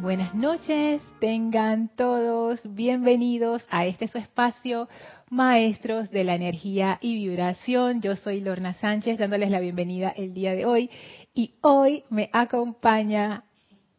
[0.00, 4.88] Buenas noches, tengan todos bienvenidos a este su espacio,
[5.28, 8.00] Maestros de la Energía y Vibración.
[8.00, 10.88] Yo soy Lorna Sánchez dándoles la bienvenida el día de hoy
[11.34, 13.42] y hoy me acompaña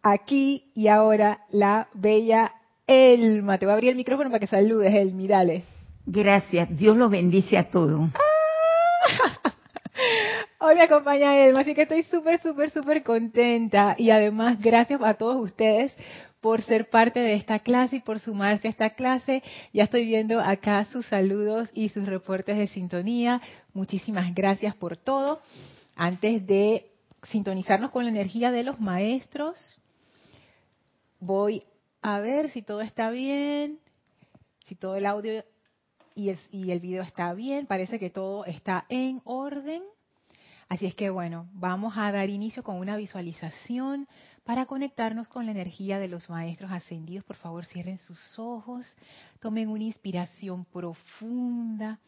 [0.01, 2.54] aquí y ahora la bella
[2.88, 3.58] Elma.
[3.58, 5.63] Te voy a abrir el micrófono para que saludes, Elmi, dale.
[6.06, 8.10] Gracias, Dios los bendice a todos.
[10.62, 13.96] Hoy me acompaña Elma, así que estoy súper, súper, súper contenta.
[13.97, 15.96] Y además, gracias a todos ustedes
[16.41, 19.41] por ser parte de esta clase y por sumarse a esta clase.
[19.71, 23.41] Ya estoy viendo acá sus saludos y sus reportes de sintonía.
[23.73, 25.39] Muchísimas gracias por todo.
[25.95, 26.91] Antes de
[27.23, 29.79] sintonizarnos con la energía de los maestros,
[31.21, 31.63] voy
[32.01, 33.79] a ver si todo está bien,
[34.65, 35.41] si todo el audio
[36.15, 37.65] y el, y el video está bien.
[37.65, 39.84] Parece que todo está en orden.
[40.69, 44.07] Así es que bueno, vamos a dar inicio con una visualización
[44.43, 47.25] para conectarnos con la energía de los maestros ascendidos.
[47.25, 48.95] Por favor, cierren sus ojos,
[49.39, 51.99] tomen una inspiración profunda,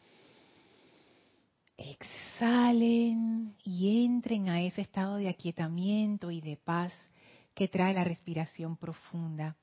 [1.76, 6.92] exhalen y entren a ese estado de aquietamiento y de paz
[7.54, 9.56] que trae la respiración profunda.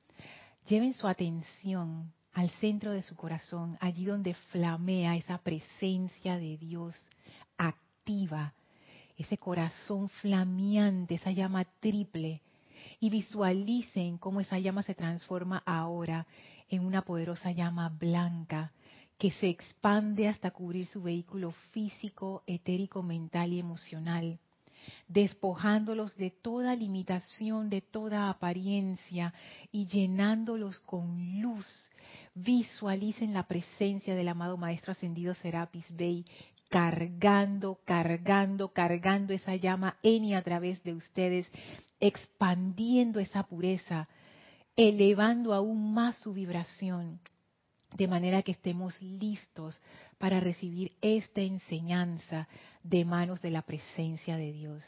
[0.68, 7.02] Lleven su atención al centro de su corazón, allí donde flamea esa presencia de Dios
[7.58, 8.54] activa
[9.20, 12.42] ese corazón flameante, esa llama triple,
[13.02, 16.26] y visualicen cómo esa llama se transforma ahora
[16.70, 18.72] en una poderosa llama blanca
[19.18, 24.40] que se expande hasta cubrir su vehículo físico, etérico, mental y emocional,
[25.10, 29.34] despojándolos de toda limitación, de toda apariencia
[29.74, 31.68] y llenándolos con luz.
[32.34, 36.26] Visualicen la presencia del amado Maestro Ascendido Serapis Bey
[36.70, 41.52] cargando, cargando, cargando esa llama Eni a través de ustedes,
[42.00, 44.08] expandiendo esa pureza,
[44.76, 47.20] elevando aún más su vibración,
[47.96, 49.82] de manera que estemos listos
[50.20, 52.48] para recibir esta enseñanza
[52.84, 54.84] de manos de la presencia de Dios.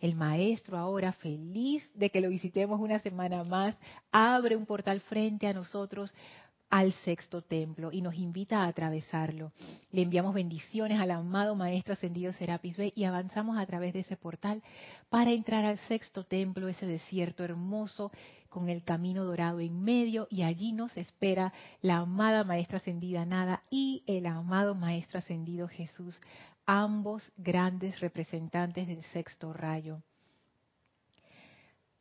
[0.00, 3.78] El maestro ahora feliz de que lo visitemos una semana más,
[4.10, 6.12] abre un portal frente a nosotros
[6.72, 9.52] al sexto templo y nos invita a atravesarlo.
[9.90, 14.16] Le enviamos bendiciones al amado Maestro Ascendido Serapis Bey y avanzamos a través de ese
[14.16, 14.62] portal
[15.10, 18.10] para entrar al sexto templo, ese desierto hermoso
[18.48, 23.64] con el camino dorado en medio y allí nos espera la amada Maestra Ascendida Nada
[23.68, 26.18] y el amado Maestro Ascendido Jesús,
[26.64, 30.00] ambos grandes representantes del sexto rayo.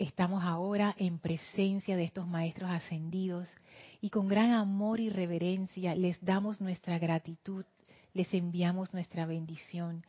[0.01, 3.47] Estamos ahora en presencia de estos maestros ascendidos
[4.01, 7.65] y con gran amor y reverencia les damos nuestra gratitud,
[8.11, 10.03] les enviamos nuestra bendición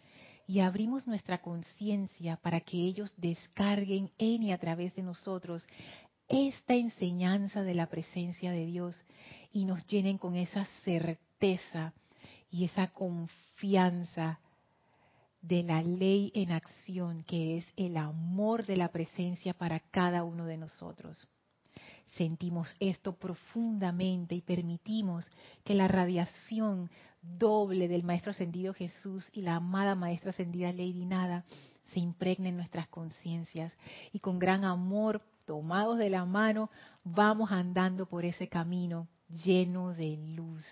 [0.46, 5.66] y abrimos nuestra conciencia para que ellos descarguen en y a través de nosotros
[6.26, 9.04] esta enseñanza de la presencia de Dios
[9.52, 11.92] y nos llenen con esa certeza
[12.50, 14.40] y esa confianza
[15.42, 20.46] de la ley en acción, que es el amor de la presencia para cada uno
[20.46, 21.28] de nosotros.
[22.16, 25.26] Sentimos esto profundamente y permitimos
[25.64, 26.90] que la radiación
[27.22, 31.44] doble del Maestro Ascendido Jesús y la amada Maestra Ascendida Lady Nada
[31.92, 33.72] se impregne en nuestras conciencias
[34.12, 36.70] y con gran amor, tomados de la mano,
[37.02, 40.64] vamos andando por ese camino lleno de luz.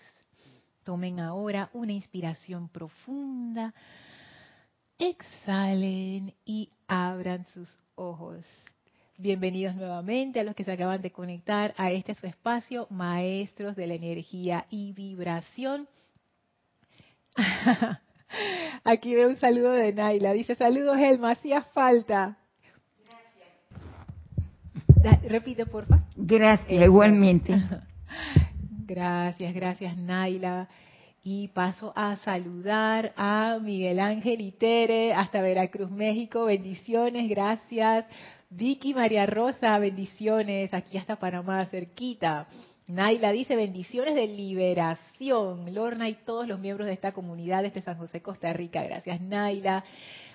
[0.84, 3.74] Tomen ahora una inspiración profunda
[5.00, 8.44] exhalen y abran sus ojos.
[9.16, 13.86] Bienvenidos nuevamente a los que se acaban de conectar a este su espacio, Maestros de
[13.86, 15.88] la Energía y Vibración.
[18.84, 20.34] Aquí veo un saludo de Naila.
[20.34, 22.36] Dice, saludos Elma, hacía falta.
[24.96, 25.32] Gracias.
[25.32, 26.04] Repite, porfa.
[26.14, 27.54] Gracias, igualmente.
[28.86, 30.68] Gracias, gracias Naila.
[31.22, 36.46] Y paso a saludar a Miguel Ángel y Tere hasta Veracruz, México.
[36.46, 38.06] Bendiciones, gracias.
[38.48, 40.72] Vicky María Rosa, bendiciones.
[40.72, 42.48] Aquí hasta Panamá, cerquita.
[42.86, 45.74] Naila dice bendiciones de liberación.
[45.74, 48.82] Lorna y todos los miembros de esta comunidad desde San José, Costa Rica.
[48.82, 49.84] Gracias, Naila.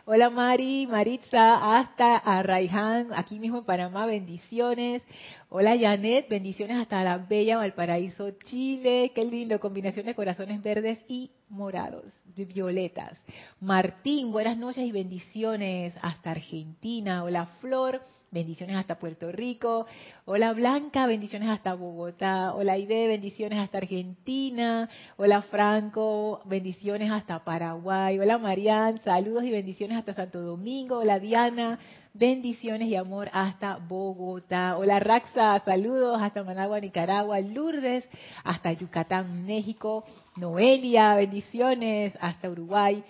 [0.07, 5.02] Hola Mari, Maritza, hasta Arraiján, aquí mismo en Panamá, bendiciones.
[5.50, 9.12] Hola Janet, bendiciones hasta la bella Valparaíso, Chile.
[9.16, 12.04] Qué lindo, combinación de corazones verdes y morados,
[12.36, 13.18] violetas.
[13.60, 17.24] Martín, buenas noches y bendiciones hasta Argentina.
[17.24, 18.00] Hola Flor,
[18.35, 19.85] bendiciones hasta Puerto Rico.
[20.25, 22.53] Hola Blanca, bendiciones hasta Bogotá.
[22.53, 24.89] Hola Ide, bendiciones hasta Argentina.
[25.15, 28.19] Hola Franco, bendiciones hasta Paraguay.
[28.19, 30.97] Hola Marian, saludos y bendiciones hasta Santo Domingo.
[30.97, 31.79] Hola Diana,
[32.13, 34.77] bendiciones y amor hasta Bogotá.
[34.77, 37.39] Hola Raxa, saludos hasta Managua, Nicaragua.
[37.39, 38.05] Lourdes,
[38.43, 40.03] hasta Yucatán, México.
[40.35, 43.01] Noelia, bendiciones hasta Uruguay.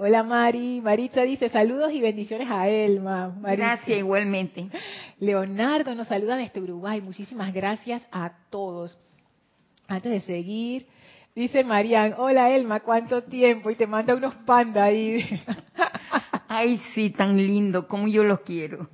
[0.00, 3.34] Hola Mari, Maritza dice saludos y bendiciones a Elma.
[3.42, 4.68] Gracias igualmente.
[5.18, 8.96] Leonardo nos saluda desde Uruguay, muchísimas gracias a todos.
[9.88, 10.86] Antes de seguir,
[11.34, 13.70] dice Marian, hola Elma, ¿cuánto tiempo?
[13.70, 15.24] Y te manda unos pandas ahí.
[16.46, 18.88] Ay, sí, tan lindo, como yo los quiero.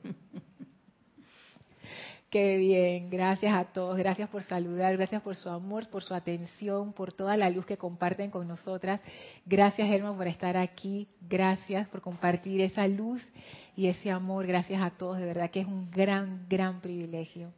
[2.34, 6.92] Qué bien, gracias a todos, gracias por saludar, gracias por su amor, por su atención,
[6.92, 9.00] por toda la luz que comparten con nosotras.
[9.46, 13.25] Gracias, Herma, por estar aquí, gracias por compartir esa luz
[13.76, 17.52] y ese amor, gracias a todos, de verdad que es un gran, gran privilegio.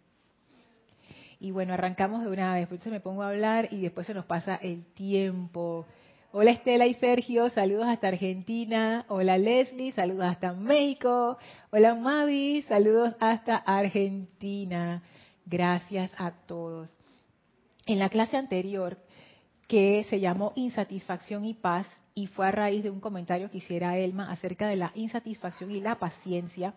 [1.40, 4.26] Y bueno, arrancamos de una vez, se me pongo a hablar y después se nos
[4.26, 5.86] pasa el tiempo.
[6.32, 9.06] Hola Estela y Sergio, saludos hasta Argentina.
[9.08, 11.38] Hola Leslie, saludos hasta México.
[11.70, 15.02] Hola Mavi, saludos hasta Argentina.
[15.46, 16.90] Gracias a todos.
[17.86, 18.96] En la clase anterior,
[19.68, 23.96] que se llamó Insatisfacción y Paz, y fue a raíz de un comentario que hiciera
[23.96, 26.74] Elma acerca de la insatisfacción y la paciencia,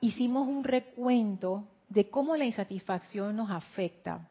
[0.00, 4.30] hicimos un recuento de cómo la insatisfacción nos afecta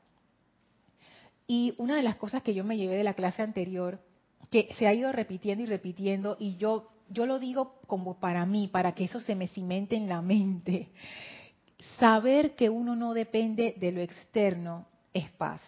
[1.47, 3.99] y una de las cosas que yo me llevé de la clase anterior,
[4.49, 8.67] que se ha ido repitiendo y repitiendo, y yo, yo lo digo como para mí,
[8.67, 10.89] para que eso se me cimente en la mente,
[11.99, 15.61] saber que uno no depende de lo externo es paz.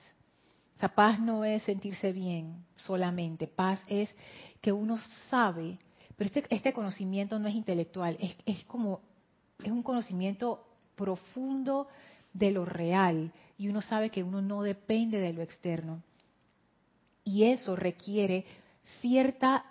[0.75, 4.13] O sea, paz no es sentirse bien solamente, paz es
[4.62, 4.97] que uno
[5.29, 5.79] sabe,
[6.15, 9.01] pero este, este conocimiento no es intelectual, es, es como,
[9.63, 11.88] es un conocimiento profundo
[12.38, 16.04] de lo real y uno sabe que uno no depende de lo externo.
[17.24, 18.45] Y eso requiere
[19.01, 19.66] cierta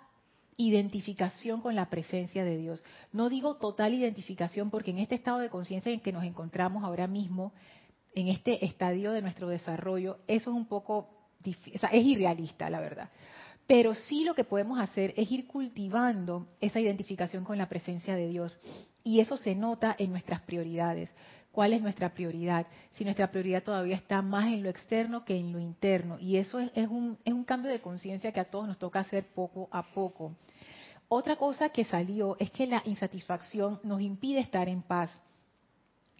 [0.57, 2.83] identificación con la presencia de Dios.
[3.13, 7.07] No digo total identificación porque en este estado de conciencia en que nos encontramos ahora
[7.07, 7.53] mismo,
[8.13, 11.09] en este estadio de nuestro desarrollo, eso es un poco,
[11.43, 13.09] es irrealista, la verdad.
[13.67, 18.27] Pero sí lo que podemos hacer es ir cultivando esa identificación con la presencia de
[18.27, 18.57] Dios.
[19.03, 21.13] Y eso se nota en nuestras prioridades
[21.57, 25.51] cuál es nuestra prioridad, si nuestra prioridad todavía está más en lo externo que en
[25.51, 26.19] lo interno.
[26.19, 29.25] Y eso es, un, es un cambio de conciencia que a todos nos toca hacer
[29.33, 30.35] poco a poco.
[31.09, 35.09] Otra cosa que salió es que la insatisfacción nos impide estar en paz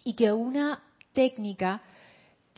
[0.02, 0.82] y que una
[1.12, 1.82] técnica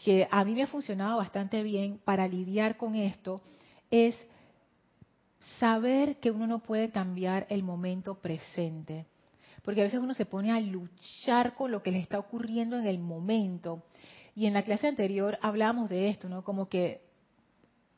[0.03, 3.43] que a mí me ha funcionado bastante bien para lidiar con esto
[3.91, 4.17] es
[5.59, 9.05] saber que uno no puede cambiar el momento presente
[9.63, 12.87] porque a veces uno se pone a luchar con lo que le está ocurriendo en
[12.87, 13.83] el momento.
[14.35, 16.45] Y en la clase anterior hablábamos de esto, ¿no?
[16.45, 17.03] Como que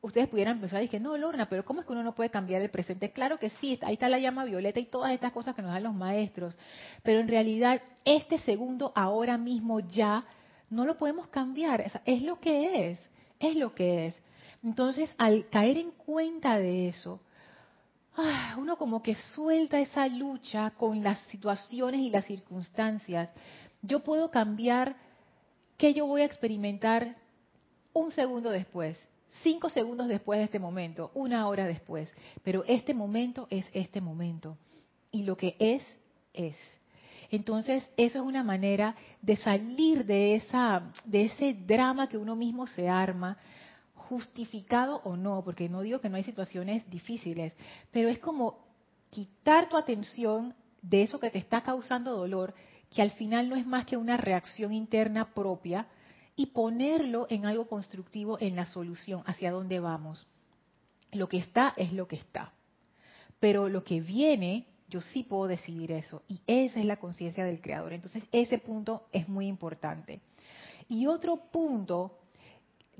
[0.02, 2.70] ustedes pudieran pensar dije, no, Lorna, pero ¿cómo es que uno no puede cambiar el
[2.70, 3.12] presente?
[3.12, 5.84] Claro que sí, ahí está la llama violeta y todas estas cosas que nos dan
[5.84, 6.58] los maestros,
[7.02, 10.24] pero en realidad este segundo ahora mismo ya
[10.70, 12.98] no lo podemos cambiar, es lo que es,
[13.38, 14.22] es lo que es.
[14.64, 17.20] Entonces, al caer en cuenta de eso,
[18.58, 23.30] uno como que suelta esa lucha con las situaciones y las circunstancias.
[23.80, 24.96] Yo puedo cambiar
[25.78, 27.16] qué yo voy a experimentar
[27.92, 28.98] un segundo después,
[29.42, 32.12] cinco segundos después de este momento, una hora después,
[32.42, 34.56] pero este momento es este momento
[35.10, 35.82] y lo que es
[36.32, 36.56] es.
[37.30, 42.66] Entonces, eso es una manera de salir de esa de ese drama que uno mismo
[42.66, 43.38] se arma
[44.12, 47.54] justificado o no, porque no digo que no hay situaciones difíciles,
[47.90, 48.58] pero es como
[49.08, 52.52] quitar tu atención de eso que te está causando dolor,
[52.90, 55.86] que al final no es más que una reacción interna propia,
[56.36, 60.26] y ponerlo en algo constructivo en la solución, hacia dónde vamos.
[61.10, 62.52] Lo que está es lo que está.
[63.40, 66.22] Pero lo que viene, yo sí puedo decidir eso.
[66.28, 67.94] Y esa es la conciencia del creador.
[67.94, 70.20] Entonces, ese punto es muy importante.
[70.86, 72.18] Y otro punto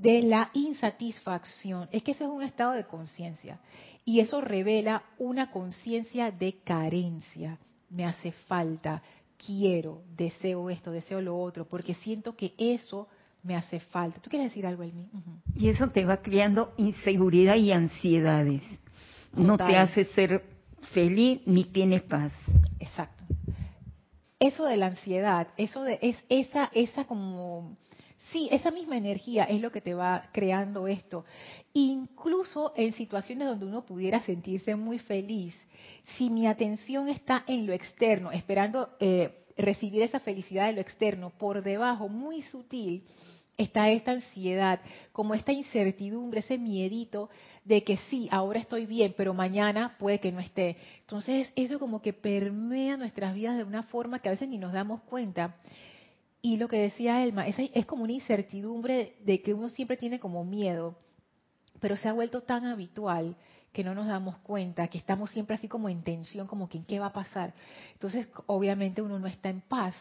[0.02, 3.60] de la insatisfacción es que ese es un estado de conciencia
[4.04, 7.58] y eso revela una conciencia de carencia.
[7.88, 9.02] Me hace falta,
[9.36, 13.06] quiero, deseo esto, deseo lo otro, porque siento que eso
[13.44, 14.20] me hace falta.
[14.20, 15.08] ¿Tú quieres decir algo, Elmi?
[15.54, 18.62] Y eso te va creando inseguridad y ansiedades.
[19.34, 20.44] No te hace ser
[20.92, 22.32] feliz ni tienes paz.
[22.80, 23.24] Exacto.
[24.40, 27.76] Eso de la ansiedad, eso de es esa esa como
[28.32, 31.24] Sí, esa misma energía es lo que te va creando esto.
[31.74, 35.54] Incluso en situaciones donde uno pudiera sentirse muy feliz,
[36.16, 41.30] si mi atención está en lo externo, esperando, eh, recibir esa felicidad de lo externo,
[41.30, 43.04] por debajo, muy sutil,
[43.58, 44.80] está esta ansiedad,
[45.12, 47.28] como esta incertidumbre, ese miedito
[47.64, 50.76] de que sí, ahora estoy bien, pero mañana puede que no esté.
[51.00, 54.72] Entonces eso como que permea nuestras vidas de una forma que a veces ni nos
[54.72, 55.56] damos cuenta.
[56.42, 60.18] Y lo que decía Elma, es, es como una incertidumbre de que uno siempre tiene
[60.18, 60.96] como miedo,
[61.80, 63.36] pero se ha vuelto tan habitual
[63.72, 66.98] que no nos damos cuenta, que estamos siempre así como en tensión, como que qué
[66.98, 67.54] va a pasar.
[67.94, 69.94] Entonces, obviamente uno no está en paz,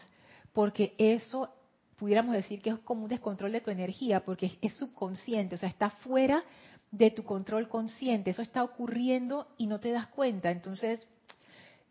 [0.52, 1.48] porque eso
[1.96, 5.68] pudiéramos decir que es como un descontrol de tu energía, porque es, subconsciente, o sea,
[5.68, 6.44] está fuera
[6.90, 10.50] de tu control consciente, eso está ocurriendo y no te das cuenta.
[10.50, 11.06] Entonces,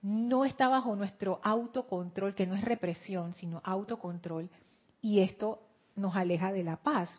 [0.01, 4.49] no está bajo nuestro autocontrol, que no es represión, sino autocontrol,
[5.01, 5.61] y esto
[5.95, 7.09] nos aleja de la paz.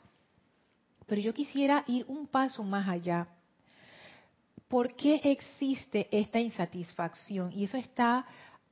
[1.07, 3.29] Pero yo quisiera ir un paso más allá
[4.73, 7.53] ¿por qué existe esta insatisfacción?
[7.53, 8.25] Y eso está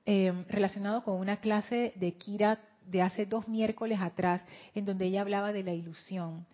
[0.07, 4.40] em, relacionado con una clase de Kira de hace dos miércoles atrás,
[4.75, 6.47] en donde ella hablaba de la ilusión.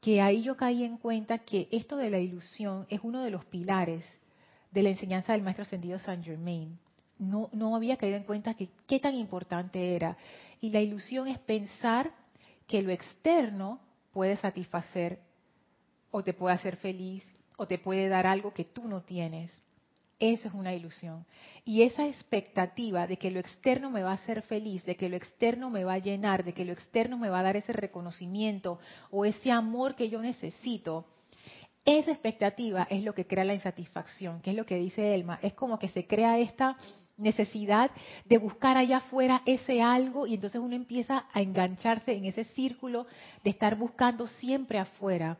[0.00, 3.44] Que ahí yo caí en cuenta que esto de la ilusión es uno de los
[3.44, 4.04] pilares
[4.70, 6.78] de la enseñanza del maestro ascendido Saint Germain.
[7.22, 10.16] No, no había caído en cuenta que qué tan importante era.
[10.60, 12.10] Y la ilusión es pensar
[12.66, 13.80] que lo externo
[14.12, 15.20] puede satisfacer
[16.10, 17.24] o te puede hacer feliz
[17.56, 19.50] o te puede dar algo que tú no tienes.
[20.18, 21.24] Eso es una ilusión.
[21.64, 25.16] Y esa expectativa de que lo externo me va a hacer feliz, de que lo
[25.16, 28.80] externo me va a llenar, de que lo externo me va a dar ese reconocimiento
[29.10, 31.06] o ese amor que yo necesito,
[31.84, 35.40] esa expectativa es lo que crea la insatisfacción, que es lo que dice Elma.
[35.42, 36.76] Es como que se crea esta
[37.16, 37.90] necesidad
[38.24, 43.06] de buscar allá afuera ese algo y entonces uno empieza a engancharse en ese círculo
[43.44, 45.38] de estar buscando siempre afuera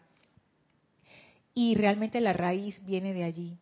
[1.54, 3.56] y realmente la raíz viene de allí,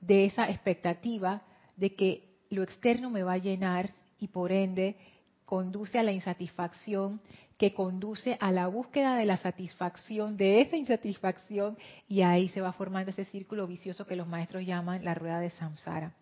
[0.00, 1.42] de esa expectativa
[1.76, 4.96] de que lo externo me va a llenar y por ende
[5.44, 7.20] conduce a la insatisfacción,
[7.56, 12.72] que conduce a la búsqueda de la satisfacción de esa insatisfacción y ahí se va
[12.72, 16.12] formando ese círculo vicioso que los maestros llaman la rueda de samsara.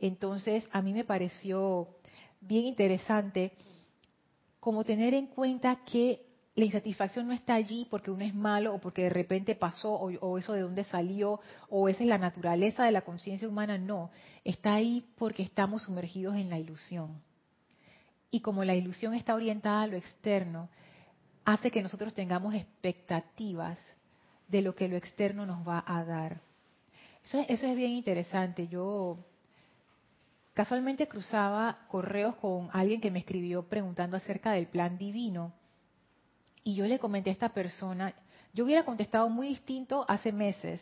[0.00, 1.88] Entonces, a mí me pareció
[2.40, 3.52] bien interesante
[4.60, 8.78] como tener en cuenta que la insatisfacción no está allí porque uno es malo o
[8.78, 12.92] porque de repente pasó o, eso de dónde salió o esa es la naturaleza de
[12.92, 14.10] la conciencia humana, no.
[14.44, 17.20] Está ahí porque estamos sumergidos en la ilusión.
[18.30, 20.68] Y como la ilusión está orientada a lo externo,
[21.44, 23.78] hace que nosotros tengamos expectativas
[24.48, 26.40] de lo que lo externo nos va a dar.
[27.24, 28.68] Eso, eso es bien interesante.
[28.68, 29.18] Yo
[30.54, 35.52] casualmente cruzaba correos con alguien que me escribió preguntando acerca del plan divino.
[36.62, 38.14] Y yo le comenté a esta persona,
[38.54, 40.80] yo hubiera contestado muy distinto hace meses,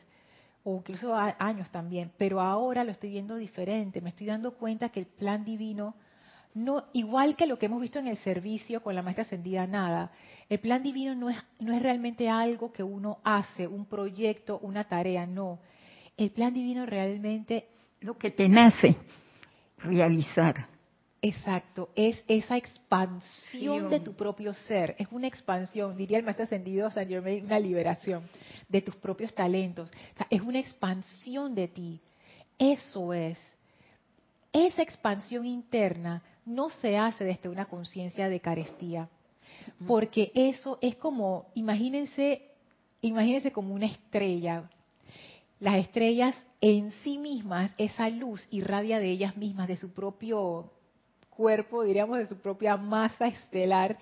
[0.62, 5.00] o incluso años también, pero ahora lo estoy viendo diferente, me estoy dando cuenta que
[5.00, 5.96] el plan divino,
[6.54, 10.12] no igual que lo que hemos visto en el servicio con la maestra ascendida nada,
[10.48, 14.84] el plan divino no es, no es realmente algo que uno hace, un proyecto, una
[14.84, 15.58] tarea, no.
[16.16, 17.66] El plan divino realmente
[18.00, 18.96] lo que te nace
[19.84, 20.66] realizar.
[21.24, 26.90] Exacto, es esa expansión de tu propio ser, es una expansión, diría el maestro ascendido
[26.90, 28.28] San Germain, una liberación
[28.68, 29.88] de tus propios talentos,
[30.30, 32.00] es una expansión de ti,
[32.58, 33.38] eso es.
[34.52, 39.08] Esa expansión interna no se hace desde una conciencia de carestía,
[39.86, 42.50] porque eso es como, imagínense,
[43.00, 44.68] imagínense como una estrella.
[45.60, 50.70] Las estrellas en sí mismas, esa luz irradia de ellas mismas, de su propio
[51.28, 53.98] cuerpo, diríamos, de su propia masa estelar,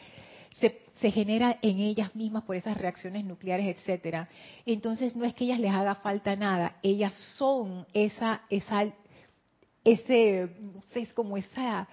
[0.59, 4.29] se, se, genera en ellas mismas por esas reacciones nucleares, etcétera.
[4.67, 8.93] Entonces no es que ellas les haga falta nada, ellas son esa, esa,
[9.83, 10.51] ese,
[10.95, 11.89] es como esa,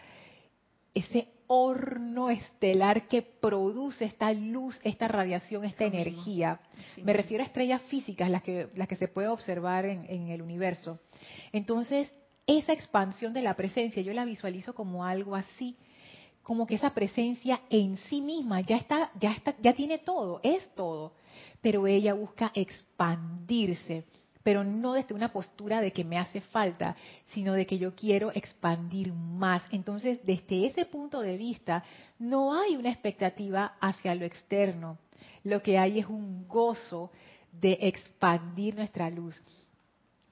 [0.94, 6.60] ese horno estelar que produce esta luz, esta radiación, esta energía.
[7.02, 10.42] Me refiero a estrellas físicas, las que, las que se puede observar en, en el
[10.42, 11.00] universo.
[11.52, 12.12] Entonces,
[12.46, 15.78] esa expansión de la presencia, yo la visualizo como algo así,
[16.44, 20.74] como que esa presencia en sí misma ya está, ya está, ya tiene todo, es
[20.76, 21.12] todo,
[21.62, 24.06] pero ella busca expandirse,
[24.48, 26.96] pero no desde una postura de que me hace falta,
[27.34, 29.62] sino de que yo quiero expandir más.
[29.72, 31.84] Entonces, desde ese punto de vista,
[32.18, 35.00] no hay una expectativa hacia lo externo.
[35.44, 37.12] Lo que hay es un gozo
[37.52, 39.36] de expandir nuestra luz.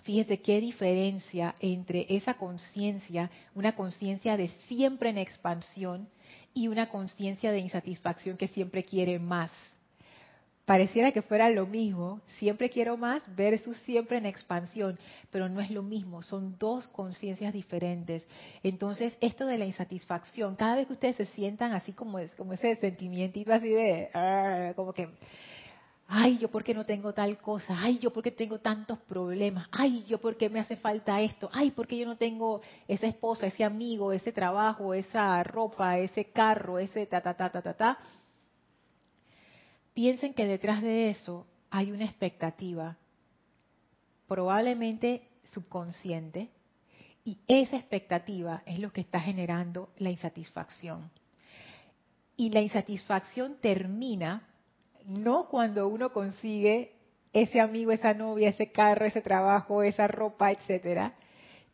[0.03, 6.07] Fíjense qué diferencia entre esa conciencia, una conciencia de siempre en expansión
[6.53, 9.51] y una conciencia de insatisfacción que siempre quiere más.
[10.65, 14.97] Pareciera que fuera lo mismo, siempre quiero más versus siempre en expansión,
[15.31, 18.25] pero no es lo mismo, son dos conciencias diferentes.
[18.63, 22.53] Entonces, esto de la insatisfacción, cada vez que ustedes se sientan así como, es, como
[22.53, 25.07] ese sentimiento así de, ah, como que,
[26.07, 30.19] ay, yo porque no tengo tal cosa, ay, yo porque tengo tantos problemas, ay, yo
[30.19, 34.31] porque me hace falta esto, ay, porque yo no tengo esa esposa, ese amigo, ese
[34.31, 37.97] trabajo, esa ropa, ese carro, ese ta, ta, ta, ta, ta, ta
[39.95, 42.97] piensen que detrás de eso hay una expectativa,
[44.27, 46.49] probablemente subconsciente,
[47.23, 51.09] y esa expectativa es lo que está generando la insatisfacción.
[52.37, 54.47] Y la insatisfacción termina
[55.05, 56.91] no cuando uno consigue
[57.33, 61.15] ese amigo, esa novia, ese carro, ese trabajo, esa ropa, etcétera.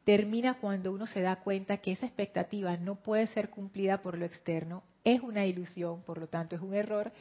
[0.04, 4.26] Termina cuando uno se da cuenta que esa expectativa no puede ser cumplida por lo
[4.26, 7.12] externo, es una ilusión, por lo tanto es un error,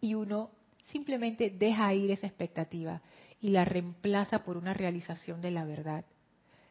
[0.00, 0.50] y uno
[0.90, 3.00] simplemente deja ir esa expectativa
[3.40, 6.04] y la reemplaza por una realización de la verdad.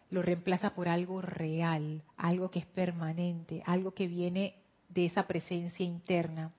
[0.10, 4.56] Lo reemplaza por algo real, algo que es permanente, algo que viene
[4.90, 6.52] de esa presencia interna.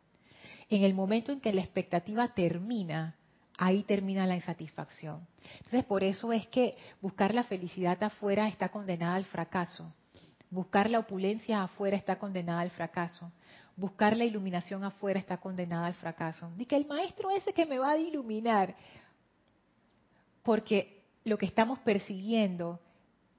[0.68, 3.16] En el momento en que la expectativa termina,
[3.58, 5.26] ahí termina la insatisfacción.
[5.56, 9.92] Entonces, por eso es que buscar la felicidad afuera está condenada al fracaso.
[10.48, 13.32] Buscar la opulencia afuera está condenada al fracaso
[13.80, 16.50] buscar la iluminación afuera está condenada al fracaso.
[16.56, 18.74] Dice que el maestro ese que me va a iluminar,
[20.42, 22.78] porque lo que estamos persiguiendo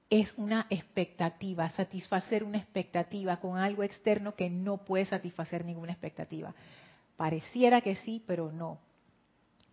[0.10, 6.54] es una expectativa, satisfacer una expectativa con algo externo que no puede satisfacer ninguna expectativa.
[7.16, 8.80] Pareciera que sí, pero no.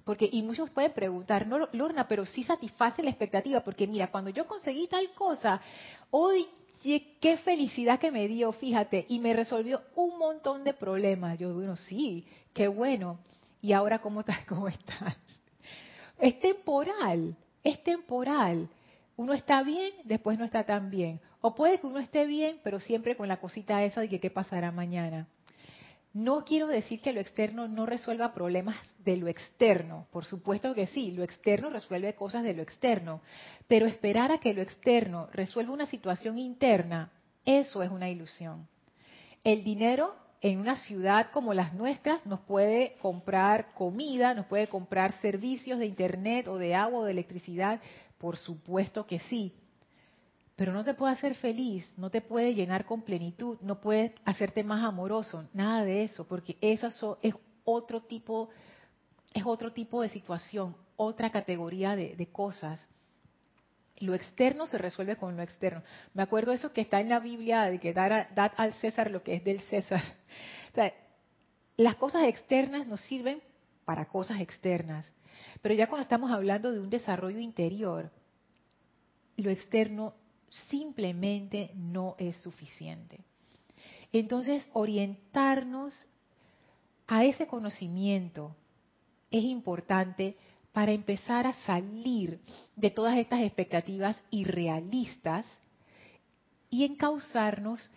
[0.04, 4.46] Porque, y muchos pueden preguntar, Lorna, pero sí satisface la expectativa, porque mira, cuando yo
[4.46, 5.60] conseguí tal cosa,
[6.10, 6.46] hoy
[7.20, 11.38] qué felicidad que me dio, fíjate, y me resolvió un montón de problemas.
[11.38, 13.18] Yo, bueno, sí, qué bueno.
[13.60, 14.44] ¿Y ahora cómo estás?
[14.48, 15.16] ¿Cómo estás?
[16.18, 18.68] Es temporal, es temporal.
[19.16, 21.20] Uno está bien, después no está tan bien.
[21.40, 24.30] O puede que uno esté bien, pero siempre con la cosita esa de que qué
[24.30, 25.26] pasará mañana.
[26.18, 30.88] No quiero decir que lo externo no resuelva problemas de lo externo, por supuesto que
[30.88, 33.20] sí, lo externo resuelve cosas de lo externo,
[33.68, 37.12] pero esperar a que lo externo resuelva una situación interna,
[37.44, 38.66] eso es una ilusión.
[39.44, 45.12] El dinero en una ciudad como las nuestras nos puede comprar comida, nos puede comprar
[45.20, 47.80] servicios de internet o de agua o de electricidad,
[48.18, 49.52] por supuesto que sí,
[50.58, 54.64] pero no te puede hacer feliz, no te puede llenar con plenitud, no puede hacerte
[54.64, 58.50] más amoroso, nada de eso, porque eso es otro tipo,
[59.32, 62.80] es otro tipo de situación, otra categoría de, cosas.
[63.98, 65.84] Lo externo se resuelve con lo externo.
[66.12, 69.36] Me acuerdo eso que está en la Biblia de que dar, al César lo que
[69.36, 70.02] es del César.
[71.76, 73.40] las cosas externas nos sirven
[73.84, 75.08] para cosas externas,
[75.62, 78.10] pero ya cuando estamos hablando de un desarrollo interior,
[79.36, 80.14] lo externo
[80.50, 83.20] simplemente no es suficiente.
[84.12, 85.94] Entonces, orientarnos
[87.06, 88.54] a ese conocimiento
[89.30, 90.36] es importante
[90.72, 92.40] para empezar a salir
[92.76, 95.44] de todas estas expectativas irrealistas
[96.70, 97.90] y encauzarnos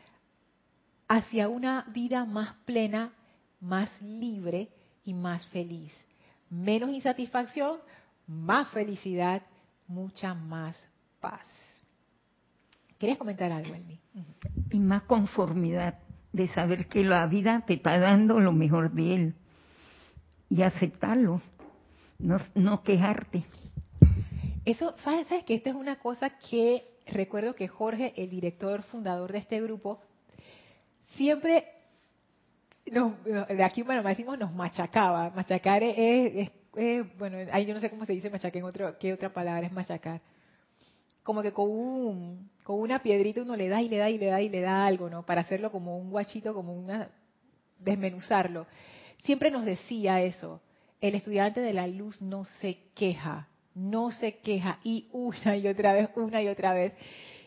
[1.08, 3.14] hacia una vida más plena,
[3.60, 4.70] más libre
[5.04, 5.94] y más feliz.
[6.50, 7.80] Menos insatisfacción,
[8.28, 9.42] más felicidad,
[9.88, 10.78] mucha más
[11.20, 11.51] paz.
[13.02, 14.00] ¿Querías comentar algo, Elmi?
[14.70, 15.98] Y más conformidad
[16.32, 19.36] de saber que la vida te está dando lo mejor de él
[20.52, 21.42] y aceptarlo,
[22.20, 23.44] no, no quejarte.
[24.66, 29.32] Eso, ¿sabes, ¿sabes que esta es una cosa que recuerdo que Jorge, el director fundador
[29.32, 30.00] de este grupo,
[31.16, 31.66] siempre
[32.86, 36.52] de aquí bueno decimos nos machacaba machacar es,
[37.18, 39.72] bueno ahí yo no sé cómo se dice machacar en otro qué otra palabra es
[39.72, 40.20] machacar
[41.24, 44.28] como que con un con una piedrita uno le da y le da y le
[44.28, 45.26] da y le da algo, ¿no?
[45.26, 47.10] Para hacerlo como un guachito, como una
[47.80, 48.68] desmenuzarlo.
[49.24, 50.62] Siempre nos decía eso.
[51.00, 55.94] El estudiante de la luz no se queja, no se queja y una y otra
[55.94, 56.94] vez, una y otra vez.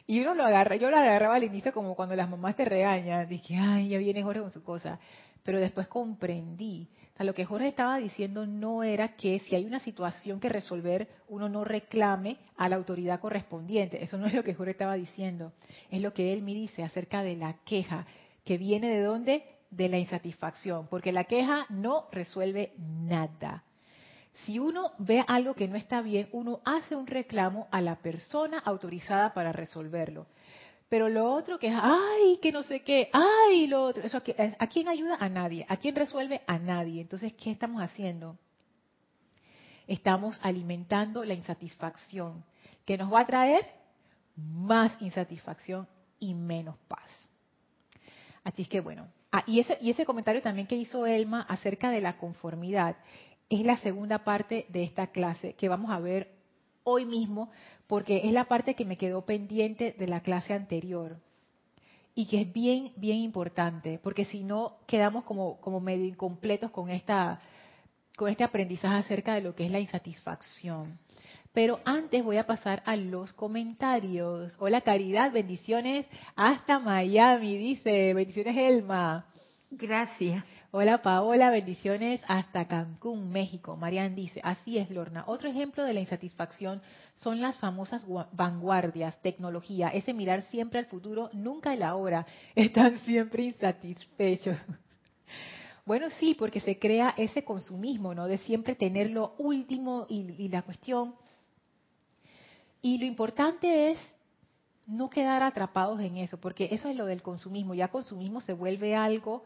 [0.06, 3.28] Y uno lo agarra, yo lo agarraba al inicio como cuando las mamás te regañan,
[3.28, 4.98] dije, ay, ya viene Jorge con su cosa.
[5.44, 6.88] Pero después comprendí
[7.22, 11.48] lo que Jorge estaba diciendo no era que si hay una situación que resolver, uno
[11.48, 14.02] no reclame a la autoridad correspondiente.
[14.02, 15.52] Eso no es lo que Jorge estaba diciendo.
[15.90, 18.06] Es lo que él me dice acerca de la queja,
[18.44, 19.44] que viene de dónde?
[19.70, 23.62] De la insatisfacción, porque la queja no resuelve nada.
[24.44, 28.58] Si uno ve algo que no está bien, uno hace un reclamo a la persona
[28.58, 30.26] autorizada para resolverlo.
[30.88, 34.18] Pero lo otro que es, ay, que no sé qué, ay, lo otro, eso,
[34.58, 35.16] ¿a quién ayuda?
[35.18, 35.66] A nadie.
[35.68, 36.42] ¿A quién resuelve?
[36.46, 37.00] A nadie.
[37.00, 38.38] Entonces, ¿qué estamos haciendo?
[39.86, 42.44] estamos alimentando la insatisfacción,
[42.84, 43.66] que nos va a traer
[44.36, 45.86] más insatisfacción
[46.18, 47.08] y menos paz.
[48.42, 52.00] Así que bueno, ah, y, ese, y ese comentario también que hizo Elma acerca de
[52.00, 52.96] la conformidad
[53.48, 56.32] es la segunda parte de esta clase que vamos a ver
[56.82, 57.50] hoy mismo,
[57.86, 61.18] porque es la parte que me quedó pendiente de la clase anterior
[62.14, 66.88] y que es bien, bien importante, porque si no quedamos como, como medio incompletos con,
[66.90, 67.40] esta,
[68.16, 70.98] con este aprendizaje acerca de lo que es la insatisfacción.
[71.52, 74.56] Pero antes voy a pasar a los comentarios.
[74.58, 79.26] Hola Caridad, bendiciones hasta Miami, dice, bendiciones Elma.
[79.76, 80.44] Gracias.
[80.70, 83.76] Hola Paola, bendiciones hasta Cancún, México.
[83.76, 85.24] Marian dice, así es Lorna.
[85.26, 86.80] Otro ejemplo de la insatisfacción
[87.16, 92.24] son las famosas vanguardias, tecnología, ese mirar siempre al futuro, nunca el ahora.
[92.54, 94.56] Están siempre insatisfechos.
[95.86, 98.26] Bueno, sí, porque se crea ese consumismo, ¿no?
[98.26, 101.14] De siempre tener lo último y, y la cuestión.
[102.80, 103.98] Y lo importante es
[104.86, 107.74] no quedar atrapados en eso, porque eso es lo del consumismo.
[107.74, 109.44] Ya consumismo se vuelve algo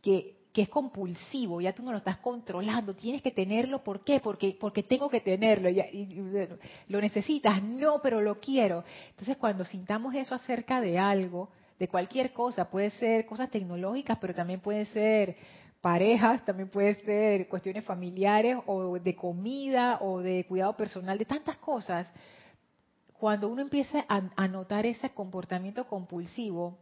[0.00, 4.20] que, es compulsivo, ya tú no lo estás controlando, tienes que tenerlo, ¿por qué?
[4.20, 5.70] Porque, porque tengo que tenerlo,
[6.88, 8.84] lo necesitas, no, pero lo quiero.
[9.10, 14.34] Entonces cuando sintamos eso acerca de algo, de cualquier cosa, puede ser cosas tecnológicas, pero
[14.34, 15.36] también puede ser
[15.80, 21.56] parejas, también puede ser cuestiones familiares o de comida o de cuidado personal, de tantas
[21.56, 22.06] cosas.
[23.22, 26.76] Cuando uno empieza a, notar ese comportamiento compulsivo,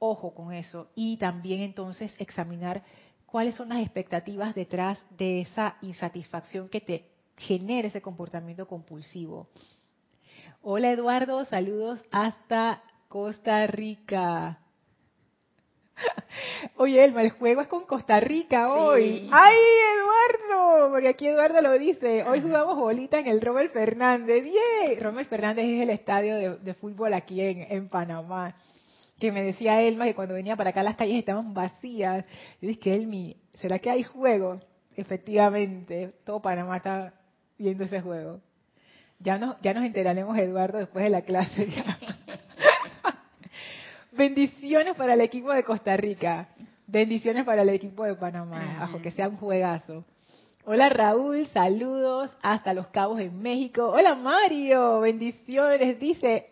[0.00, 2.82] ojo con eso y también entonces examinar
[3.24, 7.04] cuáles son las expectativas detrás de esa insatisfacción que te
[7.36, 9.46] genera ese comportamiento compulsivo.
[10.60, 14.58] Hola Eduardo, saludos hasta Costa Rica.
[16.76, 19.28] Oye, Elma, el juego es con Costa Rica hoy.
[19.32, 19.56] ¡Ay,
[19.94, 20.90] Eduardo!
[20.90, 22.24] Porque aquí Eduardo lo dice.
[22.24, 24.44] Hoy jugamos bolita en el Robert Fernández.
[24.44, 25.00] ¡Yeah!
[25.00, 28.54] Robert Fernández es el estadio de, fútbol aquí en, en Panamá
[29.18, 32.24] que me decía Elma que cuando venía para acá las calles estaban vacías.
[32.60, 34.60] Yo dije, Elmi, ¿será que hay juego?
[34.96, 37.14] Efectivamente, todo Panamá está
[37.58, 38.40] viendo ese juego.
[39.18, 41.68] Ya nos, ya nos enteraremos, Eduardo, después de la clase.
[44.16, 46.48] Bendiciones para el equipo de Costa Rica.
[46.86, 48.76] Bendiciones para el equipo de Panamá.
[48.78, 50.04] Bajo que sea un juegazo.
[50.64, 53.90] Hola Raúl, saludos hasta Los Cabos en México.
[53.90, 56.46] Hola Mario, bendiciones, dice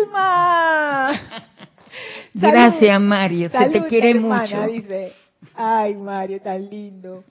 [0.00, 1.10] Elma.
[2.34, 3.50] Gracias, Mario.
[3.50, 4.62] Se te quiere mucho.
[4.68, 5.12] Dice,
[5.54, 7.24] ay, Mario, tan lindo.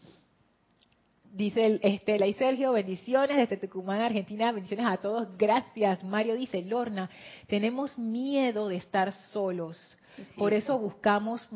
[1.38, 5.28] Dice Estela y Sergio, bendiciones desde Tucumán, Argentina, bendiciones a todos.
[5.38, 6.34] Gracias, Mario.
[6.34, 7.12] Dice Lorna,
[7.46, 10.00] tenemos miedo de estar solos.
[10.36, 11.48] Por eso buscamos,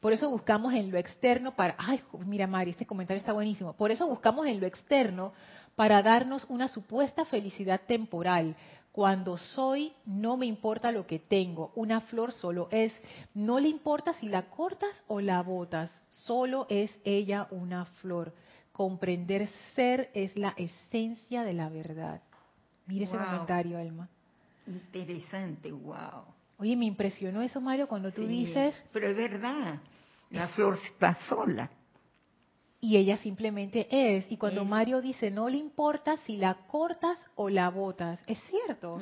[0.00, 3.74] por eso buscamos en lo externo para, ay, mira Mario, este comentario está buenísimo.
[3.74, 5.34] Por eso buscamos en lo externo
[5.76, 8.56] para darnos una supuesta felicidad temporal,
[8.92, 11.72] cuando soy, no me importa lo que tengo.
[11.74, 12.92] Una flor solo es.
[13.34, 15.90] No le importa si la cortas o la botas.
[16.10, 18.34] Solo es ella una flor.
[18.72, 22.22] Comprender ser es la esencia de la verdad.
[22.86, 24.08] Mire ese comentario, Alma.
[24.66, 26.24] Interesante, wow.
[26.58, 28.84] Oye, me impresionó eso, Mario, cuando tú dices...
[28.92, 29.80] Pero es verdad,
[30.30, 31.70] la flor está sola
[32.82, 34.26] y ella simplemente es.
[34.28, 39.00] Y cuando Mario dice, no le importa si la cortas o la botas, es cierto.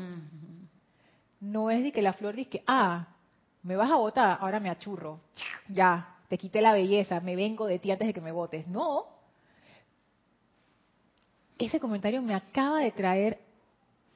[1.41, 3.09] No es de que la flor dice, ah,
[3.63, 5.21] me vas a botar, ahora me achurro.
[5.67, 8.69] Ya, te quité la belleza, me vengo de ti antes de que me botes.
[8.69, 9.07] No.
[11.61, 13.39] Ese comentario me acaba de traer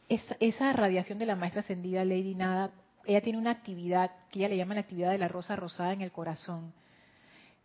[0.09, 2.73] esa, esa radiación de la maestra ascendida Lady Nada.
[3.05, 6.01] Ella tiene una actividad que ella le llama la actividad de la rosa rosada en
[6.01, 6.73] el corazón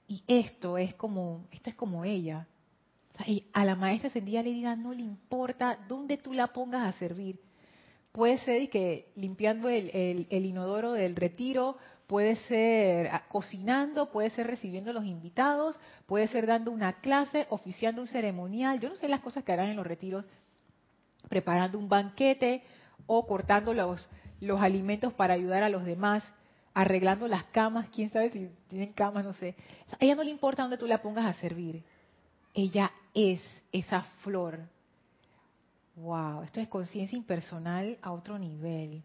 [0.10, 2.48] y esto es como, esto es como ella.
[3.54, 7.40] a la maestra ascendida le diga, no le importa dónde tú la pongas a servir.
[8.12, 11.78] Puede ser que limpiando el, inodoro del retiro,
[12.10, 18.02] puede ser cocinando, puede ser recibiendo a los invitados, puede ser dando una clase, oficiando
[18.02, 18.80] un ceremonial.
[18.80, 20.26] Yo no sé las cosas que harán en los retiros,
[21.30, 22.64] preparando un banquete
[23.06, 24.10] o cortando los,
[24.42, 26.24] los alimentos para ayudar a los demás
[26.74, 29.56] arreglando las camas, quién sabe si tienen camas, no sé.
[29.92, 31.84] A ella no le importa dónde tú la pongas a servir.
[32.56, 33.40] Ella es
[33.72, 34.62] esa flor.
[35.96, 39.04] Wow, esto es conciencia impersonal a otro nivel.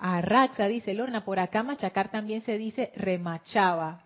[0.00, 4.02] Arraxa dice, Lorna, por acá machacar también se dice remachaba,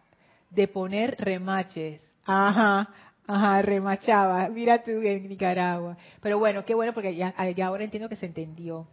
[0.51, 2.01] de poner remaches.
[2.25, 2.89] Ajá,
[3.27, 4.49] ajá, remachaba.
[4.49, 5.97] Mira tú en Nicaragua.
[6.21, 8.87] Pero bueno, qué bueno porque ya, ya ahora entiendo que se entendió.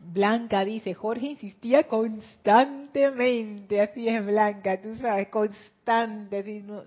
[0.00, 6.82] Blanca dice, Jorge insistía constantemente, así es Blanca, tú sabes, constante, no,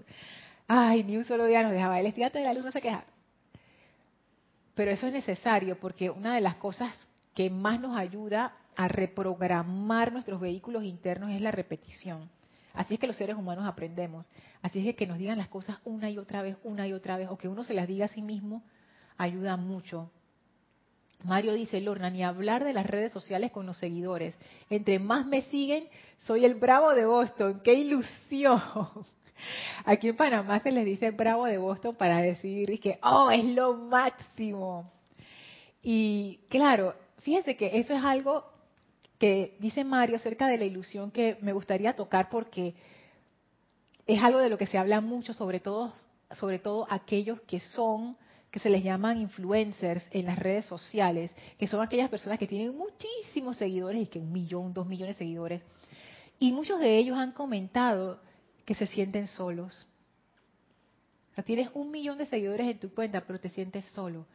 [0.68, 3.06] ay, ni un solo día nos dejaba, el estudiante de la luz no se queja.
[4.76, 6.94] pero eso es necesario porque una de las cosas
[7.34, 12.30] que más nos ayuda a reprogramar nuestros vehículos internos es la repetición.
[12.74, 14.30] Así es que los seres humanos aprendemos.
[14.62, 17.18] Así es que que nos digan las cosas una y otra vez, una y otra
[17.18, 18.64] vez, o que uno se las diga a sí mismo,
[19.18, 20.12] ayuda mucho.
[21.24, 24.38] Mario dice, Lorna, ni hablar de las redes sociales con los seguidores.
[24.70, 27.62] Entre más me siguen, soy el bravo de Boston.
[27.64, 28.62] ¡Qué ilusión!
[29.86, 33.74] Aquí en Panamá se les dice bravo de Boston para decir que, oh, es lo
[33.74, 34.92] máximo.
[35.82, 38.57] Y claro, fíjense que eso es algo
[39.18, 42.76] que dice Mario acerca de la ilusión que me gustaría tocar porque
[44.06, 45.94] es algo de lo que se habla mucho, sobre todo,
[46.32, 48.16] sobre todo aquellos que son
[48.52, 52.76] que se les llaman influencers en las redes sociales, que son aquellas personas que tienen
[52.78, 55.62] muchísimos seguidores y que un millón, dos millones de seguidores.
[56.40, 58.22] Y muchos de ellos han comentado
[58.66, 59.86] que se sienten solos.
[61.46, 64.26] tienes un millón de seguidores en tu cuenta, pero te sientes solo.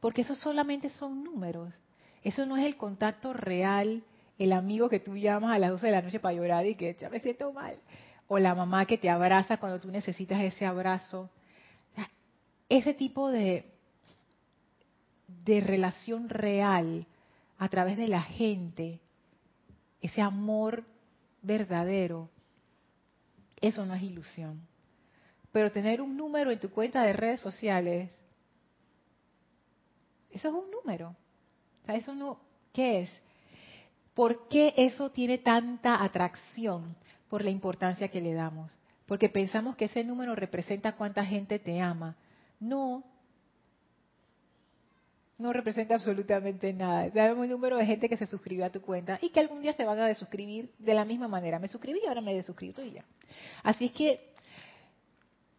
[0.00, 1.74] Porque eso solamente son números.
[2.22, 4.02] Eso no es el contacto real,
[4.44, 6.96] el amigo que tú llamas a las 12 de la noche para llorar y que
[6.98, 7.76] ya me siento mal.
[8.26, 11.30] O la mamá que te abraza cuando tú necesitas ese abrazo
[12.70, 13.64] ese tipo de,
[15.44, 17.06] de relación real
[17.58, 19.00] a través de la gente,
[20.00, 20.84] ese amor
[21.42, 22.30] verdadero,
[23.60, 24.66] eso no es ilusión.
[25.52, 28.08] Pero tener un número en tu cuenta de redes sociales,
[30.30, 31.16] eso es un número.
[31.88, 32.40] eso no,
[32.72, 33.22] ¿qué es?
[34.14, 36.96] ¿Por qué eso tiene tanta atracción?
[37.28, 38.76] Por la importancia que le damos.
[39.06, 42.16] Porque pensamos que ese número representa cuánta gente te ama.
[42.58, 43.04] No,
[45.40, 47.10] no representa absolutamente nada.
[47.12, 49.72] Sabemos un número de gente que se suscribió a tu cuenta y que algún día
[49.72, 51.58] se van a desuscribir de la misma manera.
[51.58, 53.04] Me suscribí y ahora me he desuscrito y ya.
[53.62, 54.32] Así es que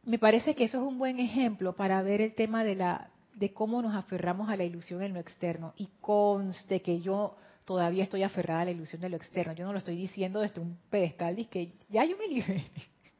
[0.03, 3.53] me parece que eso es un buen ejemplo para ver el tema de la de
[3.53, 7.35] cómo nos aferramos a la ilusión en lo externo y conste que yo
[7.71, 9.53] todavía estoy aferrada a la ilusión de lo externo.
[9.53, 12.65] Yo no lo estoy diciendo desde un pedestal de que ya yo me liberé.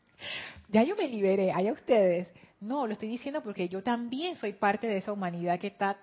[0.68, 2.28] ya yo me liberé, allá ustedes.
[2.60, 5.98] No, lo estoy diciendo porque yo también soy parte de esa humanidad que está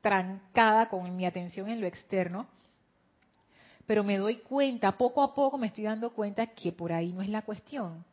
[0.00, 2.48] trancada con mi atención en lo externo.
[3.86, 7.22] Pero me doy cuenta, poco a poco me estoy dando cuenta que por ahí no
[7.22, 8.04] es la cuestión.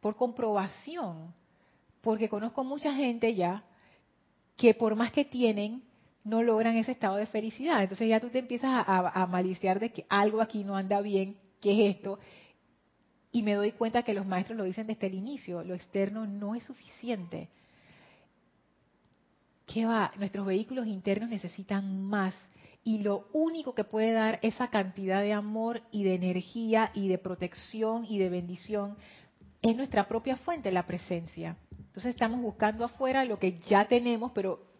[0.00, 1.32] Por comprobación.
[2.02, 3.64] Porque conozco mucha gente ya
[4.58, 5.82] que por más que tienen,
[6.24, 7.82] no logran ese estado de felicidad.
[7.82, 11.88] Entonces ya tú te empiezas a, maliciar de que algo aquí no anda bien, ¿qué
[11.88, 12.18] es esto?
[13.32, 16.54] Y me doy cuenta que los maestros lo dicen desde el inicio, lo externo no
[16.54, 17.48] es suficiente.
[19.66, 20.12] ¿Qué va?
[20.18, 22.34] Nuestros vehículos internos necesitan más.
[22.84, 27.16] Y lo único que puede dar esa cantidad de amor y de energía y de
[27.16, 28.96] protección y de bendición
[29.62, 31.56] es nuestra propia fuente, la presencia.
[31.70, 34.71] Entonces estamos buscando afuera lo que ya tenemos, pero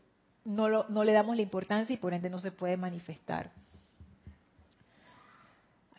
[0.45, 3.51] no, no le damos la importancia y por ende no se puede manifestar.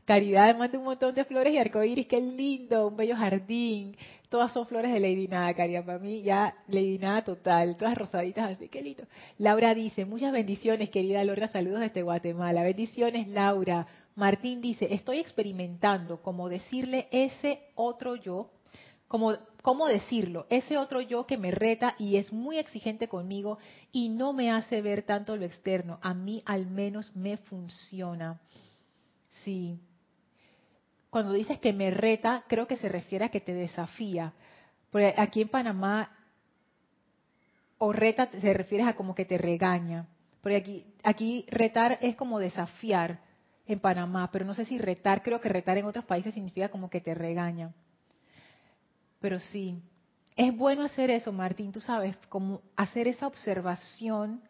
[0.05, 3.95] Caridad manda un montón de flores y arcoíris, qué lindo, un bello jardín.
[4.27, 5.85] Todas son flores de Lady Nada, Caridad.
[5.85, 9.03] Para mí ya Lady Nada total, todas rosaditas así, qué lindo.
[9.37, 12.63] Laura dice, muchas bendiciones, querida Laura, saludos desde Guatemala.
[12.63, 13.87] Bendiciones, Laura.
[14.15, 18.49] Martín dice, estoy experimentando como decirle ese otro yo,
[19.13, 23.59] como cómo decirlo, ese otro yo que me reta y es muy exigente conmigo
[23.91, 25.99] y no me hace ver tanto lo externo.
[26.01, 28.41] A mí al menos me funciona.
[29.43, 29.79] Sí,
[31.11, 34.33] cuando dices que me reta, creo que se refiere a que te desafía.
[34.89, 36.09] Porque aquí en Panamá,
[37.77, 40.07] o reta se refiere a como que te regaña.
[40.41, 43.19] Porque aquí, aquí retar es como desafiar
[43.67, 46.89] en Panamá, pero no sé si retar, creo que retar en otros países significa como
[46.89, 47.75] que te regaña.
[49.23, 49.81] Pero sí,
[50.35, 54.41] es bueno hacer eso, Martín, tú sabes, como hacer esa observación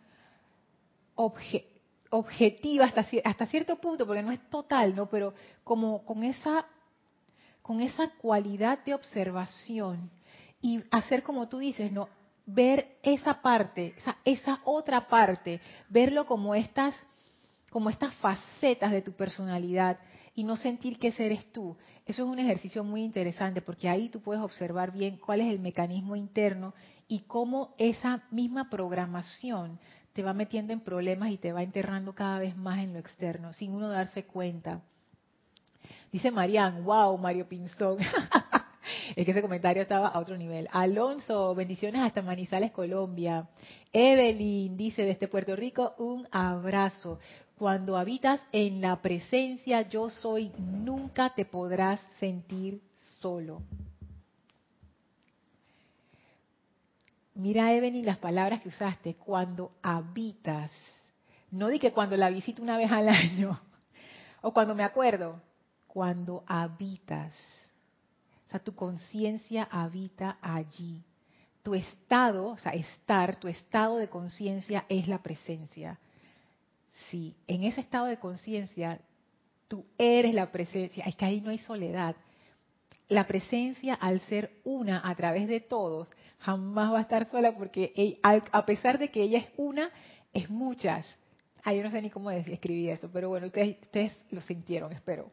[1.14, 5.08] objetiva hasta, hasta cierto punto, porque no es total, ¿no?
[5.12, 6.66] Pero como con esa,
[7.62, 10.10] con esa cualidad de observación
[10.60, 12.10] y hacer como tú dices, ¿no?
[12.48, 16.96] Ver esa parte, esa, esa otra parte, verlo como estas,
[17.70, 20.00] como estas facetas de tu personalidad
[20.36, 21.78] y no sentir que ese eres tú.
[22.06, 25.60] Eso es un ejercicio muy interesante porque ahí tú puedes observar bien cuál es el
[25.60, 26.74] mecanismo interno
[27.08, 29.80] y cómo esa misma programación
[30.14, 33.54] te va metiendo en problemas y te va enterrando cada vez más en lo externo,
[33.54, 34.82] sin uno darse cuenta.
[36.12, 37.98] Dice Marian, wow, Mario Pinzón.
[39.16, 40.68] es que ese comentario estaba a otro nivel.
[40.72, 43.48] Alonso, bendiciones hasta Manizales, Colombia.
[43.92, 47.20] Evelyn dice desde Puerto Rico, un abrazo.
[47.58, 52.82] Cuando habitas en la presencia yo soy, nunca te podrás sentir
[53.20, 53.62] solo.
[57.36, 60.72] Mira, Evelyn, las palabras que usaste, cuando habitas.
[61.52, 63.60] No di que cuando la visito una vez al año,
[64.42, 65.42] o cuando me acuerdo,
[65.88, 67.34] cuando habitas.
[68.48, 71.04] O sea, tu conciencia habita allí.
[71.64, 75.98] Tu estado, o sea, estar, tu estado de conciencia es la presencia.
[77.10, 79.00] Sí, en ese estado de conciencia,
[79.68, 81.06] tú eres la presencia.
[81.06, 82.16] Es que ahí no hay soledad.
[83.10, 88.20] La presencia, al ser una a través de todos, jamás va a estar sola porque
[88.22, 89.90] a pesar de que ella es una,
[90.34, 91.06] es muchas.
[91.64, 95.32] Ah, yo no sé ni cómo describir eso, pero bueno, ustedes lo sintieron, espero.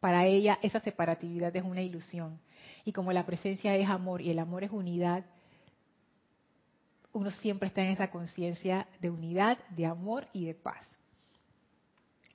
[0.00, 2.38] Para ella esa separatividad es una ilusión.
[2.84, 5.24] Y como la presencia es amor y el amor es unidad,
[7.18, 10.86] uno siempre está en esa conciencia de unidad, de amor y de paz.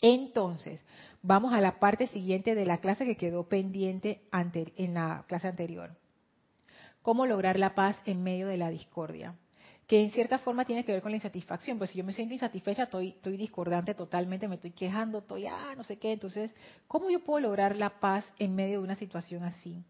[0.01, 0.83] Entonces,
[1.21, 4.21] vamos a la parte siguiente de la clase que quedó pendiente
[4.75, 5.95] en la clase anterior.
[7.01, 9.35] ¿Cómo lograr la paz en medio de la discordia?
[9.87, 11.77] Que en cierta forma tiene que ver con la insatisfacción.
[11.77, 15.73] Pues si yo me siento insatisfecha, estoy, estoy discordante totalmente, me estoy quejando, estoy, ah,
[15.77, 16.11] no sé qué.
[16.11, 16.53] Entonces,
[16.87, 19.81] ¿cómo yo puedo lograr la paz en medio de una situación así?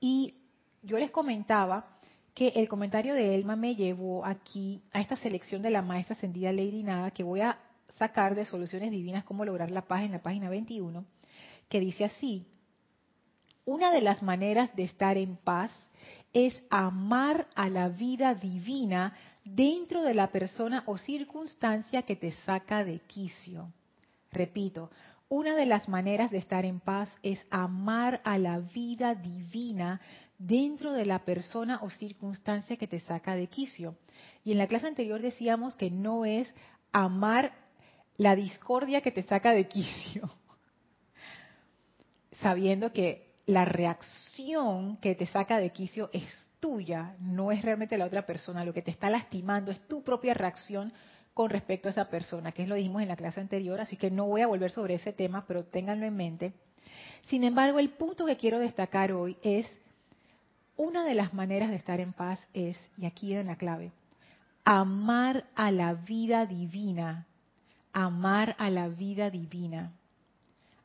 [0.00, 0.34] Y
[0.82, 1.93] yo les comentaba
[2.34, 6.52] que el comentario de Elma me llevó aquí a esta selección de la maestra ascendida
[6.52, 7.58] Lady Nada que voy a
[7.96, 11.04] sacar de Soluciones Divinas, cómo lograr la paz en la página 21,
[11.68, 12.44] que dice así,
[13.64, 15.70] una de las maneras de estar en paz
[16.32, 22.84] es amar a la vida divina dentro de la persona o circunstancia que te saca
[22.84, 23.72] de quicio.
[24.32, 24.90] Repito,
[25.28, 30.00] una de las maneras de estar en paz es amar a la vida divina
[30.46, 33.96] dentro de la persona o circunstancia que te saca de quicio.
[34.44, 36.52] Y en la clase anterior decíamos que no es
[36.92, 37.52] amar
[38.16, 40.30] la discordia que te saca de quicio,
[42.42, 48.06] sabiendo que la reacción que te saca de quicio es tuya, no es realmente la
[48.06, 48.64] otra persona.
[48.64, 50.92] Lo que te está lastimando es tu propia reacción
[51.32, 54.10] con respecto a esa persona, que es lo dijimos en la clase anterior, así que
[54.10, 56.52] no voy a volver sobre ese tema, pero ténganlo en mente.
[57.24, 59.66] Sin embargo, el punto que quiero destacar hoy es
[60.76, 63.92] una de las maneras de estar en paz es, y aquí viene la clave,
[64.64, 67.26] amar a la vida divina,
[67.92, 69.92] amar a la vida divina,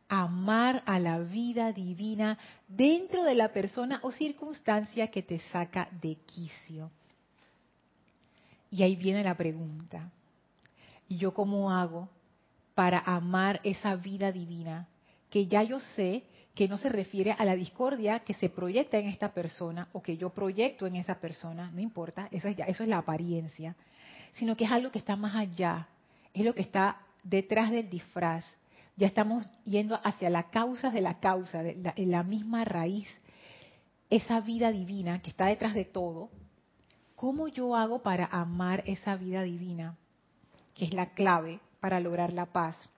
[0.07, 6.15] amar a la vida divina dentro de la persona o circunstancia que te saca de
[6.25, 6.91] quicio.
[8.71, 10.11] Y ahí viene la pregunta,
[11.07, 12.09] ¿y yo cómo hago
[12.75, 14.87] para amar esa vida divina?
[15.29, 19.07] Que ya yo sé que no se refiere a la discordia que se proyecta en
[19.07, 22.89] esta persona o que yo proyecto en esa persona, no importa, eso es, eso es
[22.89, 23.75] la apariencia,
[24.33, 25.87] sino que es algo que está más allá,
[26.33, 28.45] es lo que está detrás del disfraz.
[28.95, 33.07] Ya estamos yendo hacia la causa de la causa, de la, la misma raíz,
[34.09, 36.29] esa vida divina que está detrás de todo.
[37.15, 39.95] ¿Cómo yo hago para amar esa vida divina?
[40.73, 42.91] Que es la clave para lograr la paz.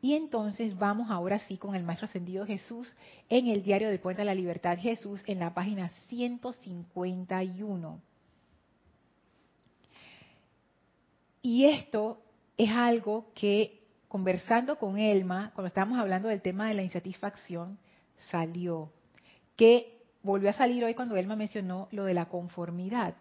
[0.00, 2.94] Y entonces vamos ahora sí con el Maestro Ascendido Jesús
[3.28, 8.00] en el Diario del Puente de la Libertad Jesús en la página 151.
[11.42, 12.22] Y esto
[12.56, 17.78] es algo que conversando con Elma, cuando estábamos hablando del tema de la insatisfacción,
[18.30, 18.92] salió.
[19.56, 23.14] Que volvió a salir hoy cuando Elma mencionó lo de la conformidad.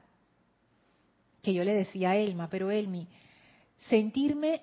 [1.42, 3.08] Que yo le decía a Elma, pero Elmi,
[3.90, 4.62] sentirme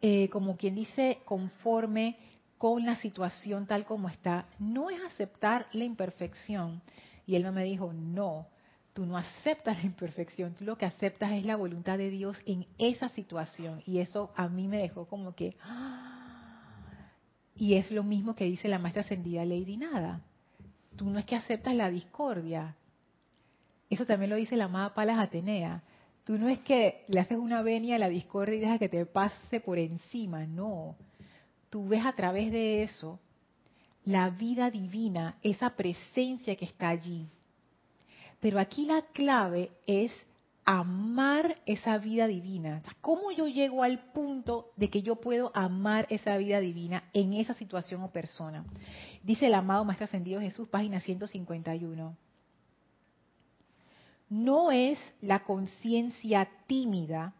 [0.00, 2.16] eh, como quien dice, conforme
[2.58, 6.82] con la situación tal como está, no es aceptar la imperfección.
[7.26, 8.46] Y él me dijo, no,
[8.92, 12.66] tú no aceptas la imperfección, tú lo que aceptas es la voluntad de Dios en
[12.78, 13.82] esa situación.
[13.86, 15.56] Y eso a mí me dejó como que...
[15.62, 16.16] ¡ah!
[17.54, 20.20] Y es lo mismo que dice la maestra ascendida Lady Nada.
[20.96, 22.76] Tú no es que aceptas la discordia.
[23.88, 25.82] Eso también lo dice la amada Palas Atenea.
[26.26, 29.06] Tú no es que le haces una venia a la discordia y dejas que te
[29.06, 30.96] pase por encima, no.
[31.70, 33.20] Tú ves a través de eso
[34.04, 37.28] la vida divina, esa presencia que está allí.
[38.40, 40.10] Pero aquí la clave es
[40.64, 42.82] amar esa vida divina.
[43.00, 47.54] ¿Cómo yo llego al punto de que yo puedo amar esa vida divina en esa
[47.54, 48.64] situación o persona?
[49.22, 52.25] Dice el amado Maestro Ascendido Jesús, página 151
[54.28, 57.34] no es la conciencia tímida,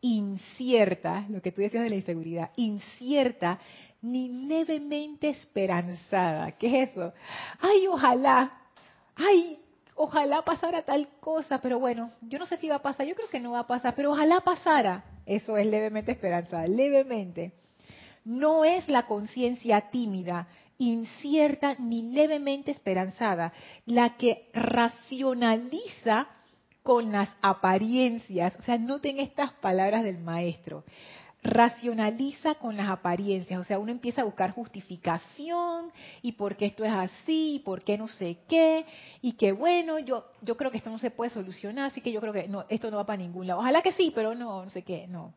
[0.00, 3.58] incierta, lo que tú decías de la inseguridad, incierta
[4.02, 6.52] ni levemente esperanzada.
[6.52, 7.14] ¿Qué es eso?
[7.58, 8.52] Ay, ojalá,
[9.16, 9.58] ay,
[9.94, 13.30] ojalá pasara tal cosa, pero bueno, yo no sé si va a pasar, yo creo
[13.30, 15.04] que no va a pasar, pero ojalá pasara.
[15.24, 17.52] Eso es levemente esperanzada, levemente.
[18.24, 20.48] No es la conciencia tímida,
[20.78, 23.52] incierta ni levemente esperanzada,
[23.86, 26.26] la que racionaliza
[26.82, 28.54] con las apariencias.
[28.58, 30.84] O sea, noten estas palabras del maestro
[31.44, 36.84] racionaliza con las apariencias, o sea, uno empieza a buscar justificación y por qué esto
[36.84, 38.86] es así, y por qué no sé qué,
[39.20, 42.20] y que bueno, yo yo creo que esto no se puede solucionar, así que yo
[42.22, 43.60] creo que no, esto no va para ningún lado.
[43.60, 45.34] Ojalá que sí, pero no, no sé qué, no.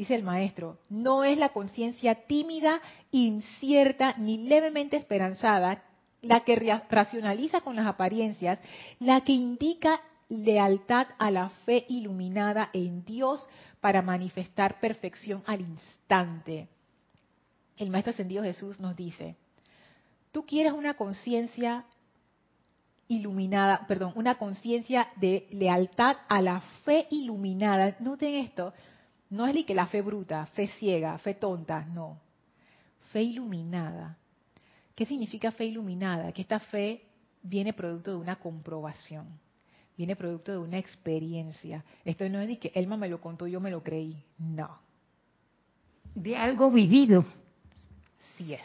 [0.00, 2.80] Dice el maestro, no es la conciencia tímida,
[3.10, 5.82] incierta ni levemente esperanzada
[6.22, 6.56] la que
[6.88, 8.58] racionaliza con las apariencias,
[8.98, 13.46] la que indica lealtad a la fe iluminada en Dios
[13.82, 16.68] para manifestar perfección al instante.
[17.76, 19.36] El Maestro Ascendido Jesús nos dice,
[20.32, 21.84] tú quieres una conciencia
[23.06, 27.96] iluminada, perdón, una conciencia de lealtad a la fe iluminada.
[28.00, 28.72] Noten esto,
[29.30, 32.20] no es ni que la fe bruta, fe ciega, fe tonta, no.
[33.12, 34.18] Fe iluminada.
[34.94, 36.32] ¿Qué significa fe iluminada?
[36.32, 37.02] Que esta fe
[37.42, 39.26] viene producto de una comprobación
[40.00, 41.84] viene producto de una experiencia.
[42.06, 44.16] Esto no es de que Elma me lo contó, yo me lo creí.
[44.38, 44.78] No.
[46.14, 47.22] De algo vivido.
[48.34, 48.64] Sí es.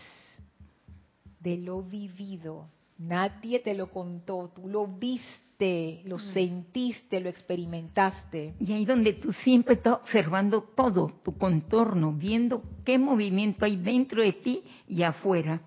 [1.42, 2.70] De lo vivido.
[2.98, 5.28] Nadie te lo contó, tú lo viste,
[5.60, 6.34] lo mm.
[6.34, 8.56] sentiste, lo experimentaste.
[8.60, 14.22] Y ahí donde tú siempre estás observando todo, tu contorno, viendo qué movimiento hay dentro
[14.22, 15.62] de ti y afuera.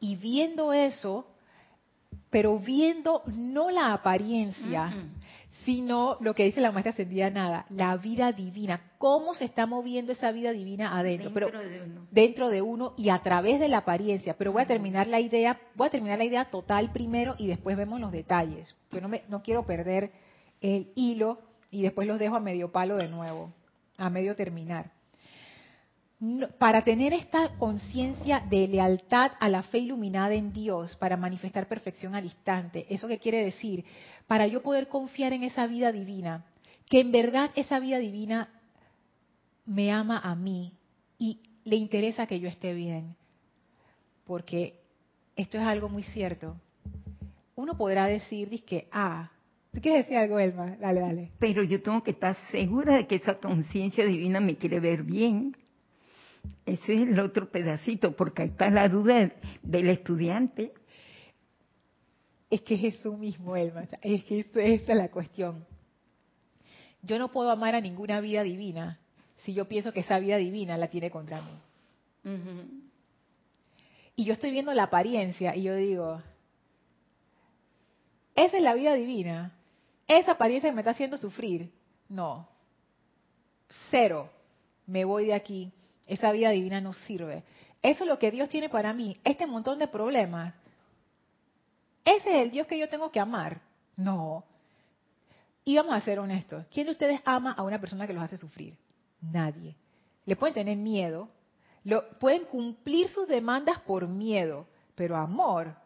[0.00, 1.26] Y viendo eso,
[2.30, 4.92] pero viendo no la apariencia,
[5.64, 10.12] sino lo que dice la maestra ascendida nada, la vida divina, cómo se está moviendo
[10.12, 12.06] esa vida divina adentro, dentro pero de uno.
[12.10, 14.36] dentro de uno y a través de la apariencia.
[14.36, 17.76] Pero voy a terminar la idea, voy a terminar la idea total primero y después
[17.76, 20.12] vemos los detalles, porque no me, no quiero perder
[20.60, 21.40] el hilo
[21.70, 23.52] y después los dejo a medio palo de nuevo,
[23.96, 24.90] a medio terminar
[26.58, 32.14] para tener esta conciencia de lealtad a la fe iluminada en Dios, para manifestar perfección
[32.14, 33.84] al instante, ¿eso qué quiere decir?
[34.26, 36.44] Para yo poder confiar en esa vida divina,
[36.90, 38.50] que en verdad esa vida divina
[39.64, 40.74] me ama a mí
[41.18, 43.16] y le interesa que yo esté bien.
[44.26, 44.74] Porque
[45.36, 46.56] esto es algo muy cierto.
[47.56, 49.30] Uno podrá decir, que, ah,
[49.72, 50.76] ¿tú quieres decir algo, Elma?
[50.76, 51.30] Dale, dale.
[51.38, 55.56] Pero yo tengo que estar segura de que esa conciencia divina me quiere ver bien
[56.66, 59.32] ese es el otro pedacito, porque ahí está la duda
[59.62, 60.72] del estudiante.
[62.48, 63.88] Es que es eso mismo, Elma.
[64.02, 65.66] Es que esa es la cuestión.
[67.02, 68.98] Yo no puedo amar a ninguna vida divina
[69.38, 72.32] si yo pienso que esa vida divina la tiene contra mí.
[74.16, 76.22] Y yo estoy viendo la apariencia y yo digo,
[78.34, 79.56] esa es la vida divina.
[80.06, 81.72] Esa apariencia me está haciendo sufrir.
[82.08, 82.48] No.
[83.90, 84.30] Cero.
[84.86, 85.72] Me voy de aquí
[86.10, 87.44] esa vida divina no sirve.
[87.80, 89.16] Eso es lo que Dios tiene para mí.
[89.22, 90.54] Este montón de problemas.
[92.04, 93.60] Ese es el Dios que yo tengo que amar.
[93.96, 94.44] No.
[95.64, 96.66] Y vamos a ser honestos.
[96.72, 98.76] ¿Quién de ustedes ama a una persona que los hace sufrir?
[99.20, 99.76] Nadie.
[100.26, 101.28] Le pueden tener miedo.
[101.84, 104.66] Lo, pueden cumplir sus demandas por miedo.
[104.96, 105.76] Pero amor,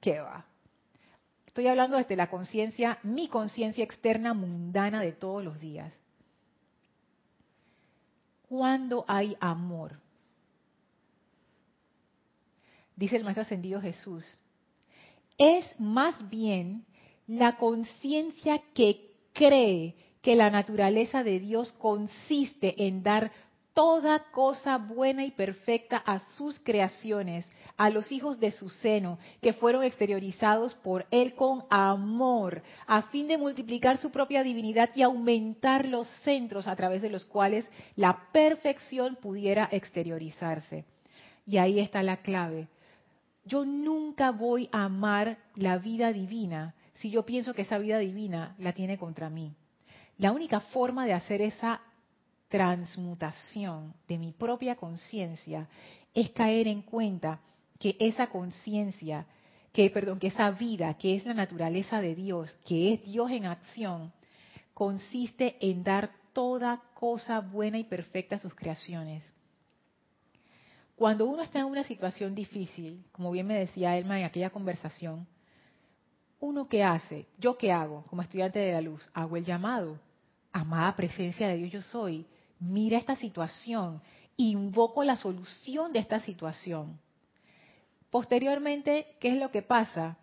[0.00, 0.46] ¿qué va?
[1.44, 5.92] Estoy hablando desde la conciencia, mi conciencia externa mundana de todos los días
[8.48, 9.98] cuando hay amor.
[12.94, 14.38] Dice el Maestro Ascendido Jesús,
[15.36, 16.86] es más bien
[17.26, 23.30] la conciencia que cree que la naturaleza de Dios consiste en dar
[23.76, 27.46] toda cosa buena y perfecta a sus creaciones,
[27.76, 33.28] a los hijos de su seno, que fueron exteriorizados por Él con amor, a fin
[33.28, 37.66] de multiplicar su propia divinidad y aumentar los centros a través de los cuales
[37.96, 40.86] la perfección pudiera exteriorizarse.
[41.46, 42.68] Y ahí está la clave.
[43.44, 48.56] Yo nunca voy a amar la vida divina si yo pienso que esa vida divina
[48.58, 49.54] la tiene contra mí.
[50.16, 51.82] La única forma de hacer esa
[52.48, 55.68] transmutación de mi propia conciencia
[56.14, 57.40] es caer en cuenta
[57.78, 59.26] que esa conciencia,
[59.72, 63.46] que perdón, que esa vida, que es la naturaleza de Dios, que es Dios en
[63.46, 64.12] acción,
[64.72, 69.24] consiste en dar toda cosa buena y perfecta a sus creaciones.
[70.94, 75.26] Cuando uno está en una situación difícil, como bien me decía Elma en aquella conversación,
[76.40, 79.98] uno qué hace, yo qué hago como estudiante de la luz, hago el llamado,
[80.52, 82.26] amada presencia de Dios yo soy,
[82.60, 84.02] mira esta situación,
[84.36, 86.98] invoco la solución de esta situación.
[88.10, 90.16] Posteriormente, ¿qué es lo que pasa?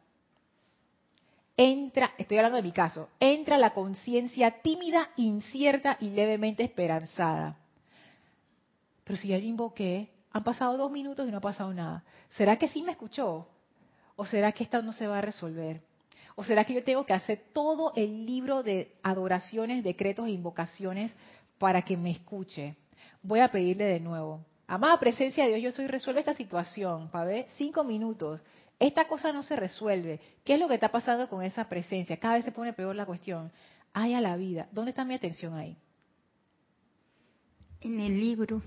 [1.56, 7.58] Entra, estoy hablando de mi caso, entra la conciencia tímida, incierta y levemente esperanzada.
[9.04, 12.04] Pero si ya yo invoqué, Han pasado dos minutos y no ha pasado nada.
[12.32, 13.48] ¿Será que sí me escuchó?
[14.16, 15.82] ¿O será que esta no se va a resolver?
[16.36, 21.16] ¿O será que yo tengo que hacer todo el libro de adoraciones, decretos e invocaciones
[21.64, 22.76] para que me escuche?
[23.22, 24.46] Voy a pedirle de nuevo.
[24.68, 28.44] Amada presencia de Dios, yo soy, resuelve esta situación, para ver, cinco minutos.
[28.78, 30.20] Esta cosa no se resuelve.
[30.44, 32.18] ¿Qué es lo que está pasando con esa presencia?
[32.18, 33.50] Cada vez se pone peor la cuestión.
[33.94, 34.68] Ay a la vida.
[34.74, 35.78] ¿Dónde está mi atención ahí?
[37.80, 38.62] En el libro.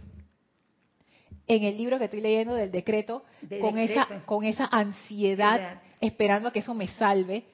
[1.47, 3.24] En el libro que estoy leyendo del decreto,
[3.61, 7.44] con esa con esa ansiedad, esperando a que eso me salve.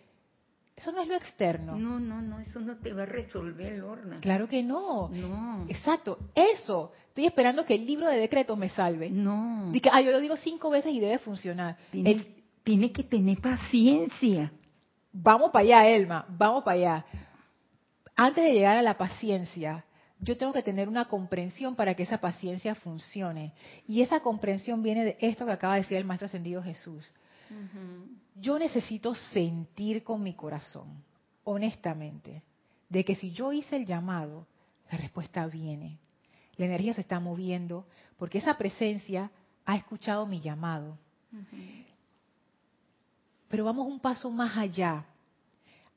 [0.83, 1.79] Eso no es lo externo.
[1.79, 4.17] No, no, no, eso no te va a resolver, Lorna.
[4.19, 5.09] Claro que no.
[5.11, 5.65] No.
[5.69, 6.91] Exacto, eso.
[7.07, 9.09] Estoy esperando que el libro de decretos me salve.
[9.09, 9.71] No.
[9.73, 11.77] que, yo lo digo cinco veces y debe funcionar.
[11.93, 12.27] Tiene,
[12.65, 14.51] tiene que tener paciencia.
[15.13, 17.07] Vamos para allá, Elma, vamos para allá.
[18.17, 19.85] Antes de llegar a la paciencia,
[20.19, 23.53] yo tengo que tener una comprensión para que esa paciencia funcione.
[23.87, 27.09] Y esa comprensión viene de esto que acaba de decir el Maestro Ascendido Jesús.
[28.37, 31.03] Yo necesito sentir con mi corazón,
[31.45, 32.43] honestamente,
[32.89, 34.47] de que si yo hice el llamado,
[34.91, 35.99] la respuesta viene.
[36.57, 37.87] La energía se está moviendo
[38.19, 39.31] porque esa presencia
[39.65, 40.99] ha escuchado mi llamado.
[43.49, 45.07] Pero vamos un paso más allá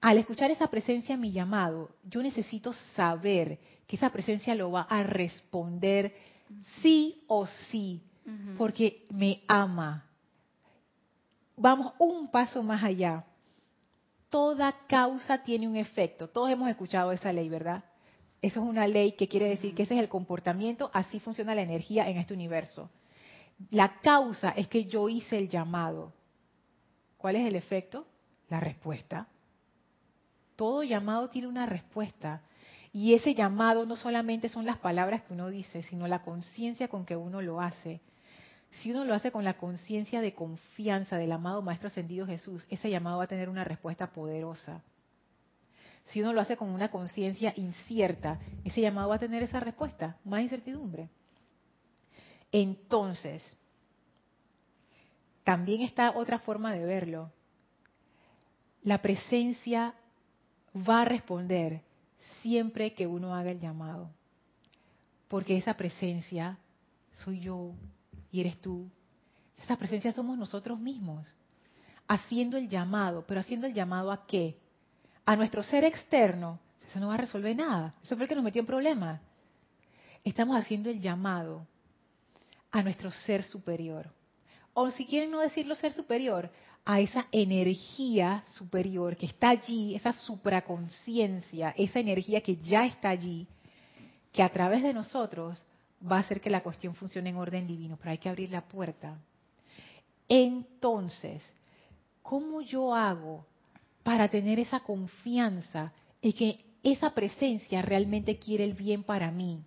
[0.06, 5.01] al escuchar esa presencia mi llamado, yo necesito saber que esa presencia lo va a
[5.01, 6.16] responder
[6.80, 8.03] sí o sí,
[8.56, 10.06] porque me ama.
[11.58, 13.26] Vamos un paso más allá.
[14.30, 16.28] Toda causa tiene un efecto.
[16.28, 17.84] Todos hemos escuchado esa ley, ¿verdad?
[18.41, 21.62] Eso es una ley que quiere decir que ese es el comportamiento, así funciona la
[21.62, 22.89] energía en este universo.
[23.72, 26.14] La causa es que yo hice el llamado.
[27.18, 28.06] ¿Cuál es el efecto?
[28.49, 29.28] La respuesta.
[30.56, 32.41] Todo llamado tiene una respuesta.
[32.93, 37.06] Y ese llamado no solamente son las palabras que uno dice, sino la conciencia con
[37.06, 37.99] que uno lo hace.
[38.82, 42.89] Si uno lo hace con la conciencia de confianza del amado Maestro Ascendido Jesús, ese
[42.89, 44.84] llamado va a tener una respuesta poderosa.
[46.05, 50.17] Si uno lo hace con una conciencia incierta, ese llamado va a tener esa respuesta,
[50.23, 51.09] más incertidumbre.
[52.51, 53.57] Entonces,
[55.43, 57.32] también está otra forma de verlo.
[58.84, 59.95] La presencia
[60.76, 61.82] va a responder
[62.41, 64.11] siempre que uno haga el llamado.
[65.28, 66.59] Porque esa presencia
[67.13, 67.73] soy yo
[68.36, 68.89] y eres tú.
[69.57, 71.25] Esa presencia somos nosotros mismos.
[72.05, 74.57] Haciendo el llamado, pero haciendo el llamado a qué?
[75.25, 76.59] A nuestro ser externo.
[76.86, 77.95] Eso no va a resolver nada.
[78.03, 79.21] Eso fue el que nos metió en problemas.
[80.25, 81.65] Estamos haciendo el llamado
[82.71, 84.11] a nuestro ser superior.
[84.73, 86.51] O si quieren no decirlo ser superior,
[86.83, 93.47] a esa energía superior que está allí, esa supraconciencia, esa energía que ya está allí,
[94.33, 95.65] que a través de nosotros
[96.01, 98.61] va a hacer que la cuestión funcione en orden divino, pero hay que abrir la
[98.61, 99.17] puerta.
[100.27, 101.43] Entonces,
[102.21, 103.45] ¿cómo yo hago
[104.03, 109.63] para tener esa confianza en que esa presencia realmente quiere el bien para mí?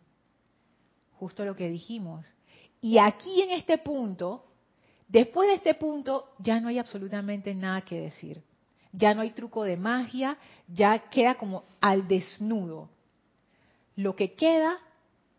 [1.18, 2.26] Justo lo que dijimos.
[2.80, 4.44] Y aquí en este punto,
[5.08, 8.42] Después de este punto ya no hay absolutamente nada que decir.
[8.92, 10.36] Ya no hay truco de magia,
[10.68, 12.90] ya queda como al desnudo.
[13.96, 14.78] Lo que queda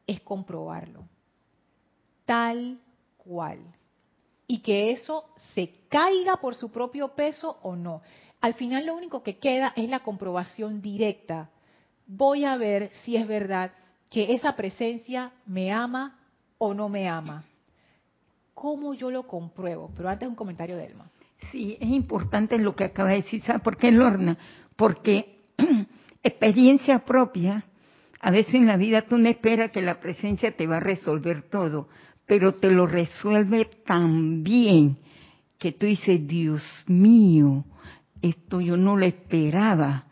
[0.10, 1.04] es comprobarlo,
[2.26, 2.80] tal
[3.18, 3.60] cual.
[4.48, 8.02] Y que eso se caiga por su propio peso o no.
[8.42, 11.50] Al final lo único que queda es la comprobación directa.
[12.08, 13.72] Voy a ver si es verdad
[14.10, 16.18] que esa presencia me ama
[16.58, 17.44] o no me ama.
[18.56, 19.92] ¿Cómo yo lo compruebo?
[19.96, 21.06] Pero antes un comentario de Elma.
[21.52, 23.44] Sí, es importante lo que acaba de decir.
[23.44, 24.38] ¿Sabes por qué, Lorna?
[24.76, 25.44] Porque
[26.24, 27.64] experiencia propia,
[28.20, 31.44] a veces en la vida tú no esperas que la presencia te va a resolver
[31.44, 31.88] todo,
[32.26, 34.98] pero te lo resuelve tan bien
[35.58, 37.66] que tú dices, Dios mío,
[38.22, 40.06] esto yo no lo esperaba.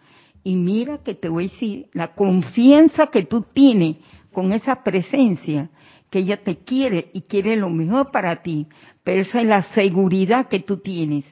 [0.43, 3.97] Y mira que te voy a decir, la confianza que tú tienes
[4.32, 5.70] con esa presencia
[6.10, 8.68] que ella te quiere y quiere lo mejor para ti,
[9.03, 11.26] pero esa es la seguridad que tú tienes.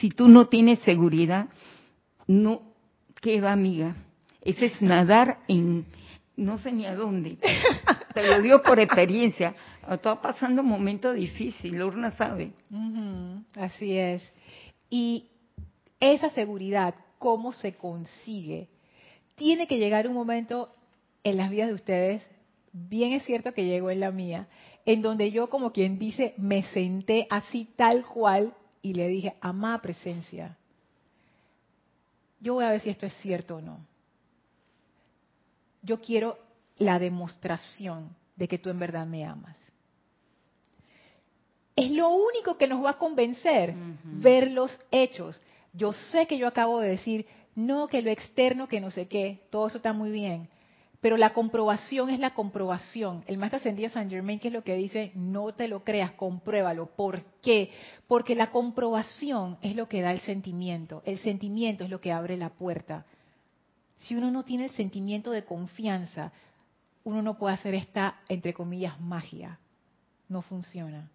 [0.00, 1.48] Si tú no tienes seguridad,
[2.28, 2.62] no,
[3.20, 3.96] ¿qué va, amiga?
[4.42, 5.84] Ese es nadar en,
[6.40, 7.38] no sé ni a dónde.
[8.14, 9.54] Te lo digo por experiencia.
[9.88, 12.52] Está pasando un momento difícil, Lorna sabe.
[13.54, 14.32] así es.
[14.88, 15.30] Y
[16.00, 18.68] esa seguridad, ¿cómo se consigue?
[19.36, 20.74] Tiene que llegar un momento
[21.24, 22.30] en las vidas de ustedes
[22.72, 24.48] bien es cierto que llegó en la mía,
[24.86, 29.82] en donde yo como quien dice, me senté así tal cual y le dije, amada
[29.82, 30.56] presencia,
[32.40, 33.86] yo voy a ver si esto es cierto o no.
[35.82, 36.38] Yo quiero
[36.76, 39.56] la demostración de que tú en verdad me amas.
[41.76, 43.74] Es lo único que nos va a convencer,
[44.04, 45.40] ver los hechos.
[45.72, 49.46] Yo sé que yo acabo de decir, no, que lo externo, que no sé qué,
[49.50, 50.48] todo eso está muy bien.
[51.00, 53.24] Pero la comprobación es la comprobación.
[53.26, 56.86] El maestro ascendido San Germain, que es lo que dice, no te lo creas, compruébalo.
[56.94, 57.70] ¿Por qué?
[58.06, 61.02] Porque la comprobación es lo que da el sentimiento.
[61.06, 63.06] El sentimiento es lo que abre la puerta.
[64.00, 66.32] Si uno no tiene el sentimiento de confianza,
[67.04, 69.58] uno no puede hacer esta, entre comillas, magia.
[70.28, 71.10] No funciona.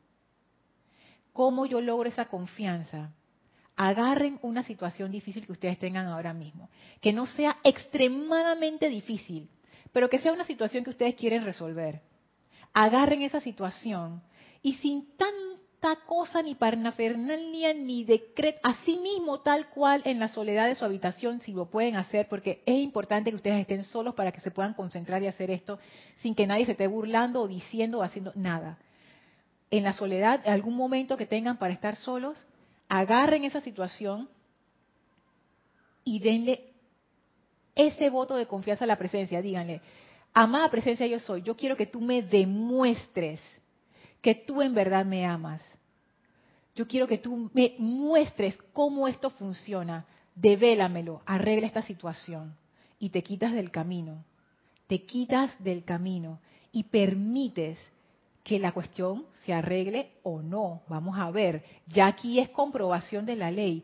[1.34, 3.12] ¿Cómo yo logro esa confianza?
[3.76, 6.70] Agarren una situación difícil que ustedes tengan ahora mismo,
[7.02, 9.50] que no sea extremadamente difícil,
[9.92, 12.02] pero que sea una situación que ustedes quieren resolver.
[12.72, 14.22] Agarren esa situación
[14.62, 15.18] y sin
[15.94, 21.42] cosa ni parnafernalia ni decreto, así mismo tal cual en la soledad de su habitación,
[21.42, 24.74] si lo pueden hacer, porque es importante que ustedes estén solos para que se puedan
[24.74, 25.78] concentrar y hacer esto
[26.18, 28.80] sin que nadie se esté burlando o diciendo o haciendo nada.
[29.70, 32.44] En la soledad, en algún momento que tengan para estar solos,
[32.90, 34.28] agarren esa situación
[36.04, 36.74] y denle
[37.76, 39.42] ese voto de confianza a la presencia.
[39.42, 39.82] Díganle,
[40.34, 43.42] amada presencia yo soy, yo quiero que tú me demuestres
[44.26, 45.62] que tú en verdad me amas.
[46.76, 50.06] Yo quiero que tú me muestres cómo esto funciona.
[50.36, 52.56] Devélamelo, arregla esta situación
[53.00, 54.26] y te quitas del camino.
[54.88, 56.40] Te quitas del camino
[56.72, 57.80] y permites
[58.44, 60.82] que la cuestión se arregle o no.
[60.88, 63.84] Vamos a ver, ya aquí es comprobación de la ley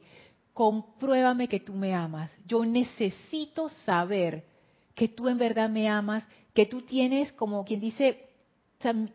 [0.53, 2.31] compruébame que tú me amas.
[2.45, 4.45] Yo necesito saber
[4.93, 6.23] que tú en verdad me amas,
[6.53, 8.29] que tú tienes, como quien dice,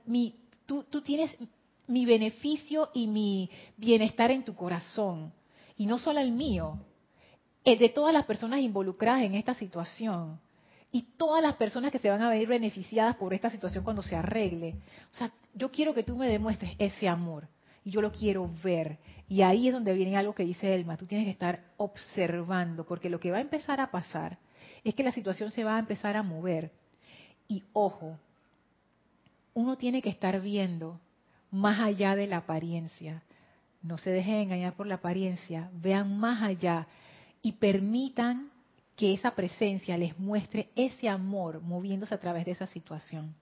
[0.07, 1.37] mi, tú, tú tienes
[1.89, 5.33] mi beneficio y mi bienestar en tu corazón.
[5.77, 6.79] Y no solo el mío,
[7.65, 10.41] el de todas las personas involucradas en esta situación.
[10.93, 14.17] Y todas las personas que se van a ver beneficiadas por esta situación cuando se
[14.17, 14.77] arregle.
[15.13, 17.49] O sea, yo quiero que tú me demuestres ese amor
[17.85, 18.99] y yo lo quiero ver.
[19.29, 23.11] Y ahí es donde viene algo que dice Elma, tú tienes que estar observando, porque
[23.11, 24.39] lo que va a empezar a pasar
[24.85, 26.73] es que la situación se va a empezar a mover.
[27.49, 28.19] Y ojo,
[29.55, 31.01] uno tiene que estar viendo
[31.57, 33.23] más allá de la apariencia.
[33.83, 36.87] No se dejen engañar por la apariencia, vean más allá
[37.43, 38.51] y permitan
[38.97, 43.35] que esa presencia les muestre ese amor moviéndose a través de esa situación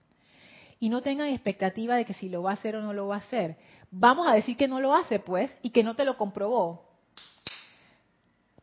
[0.81, 3.17] y no tengan expectativa de que si lo va a hacer o no lo va
[3.17, 3.57] a hacer.
[3.91, 6.85] Vamos a decir que no lo hace, pues, y que no te lo comprobó.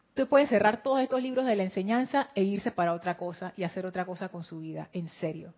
[0.10, 3.64] Usted puede cerrar todos estos libros de la enseñanza e irse para otra cosa y
[3.64, 5.54] hacer otra cosa con su vida, en serio.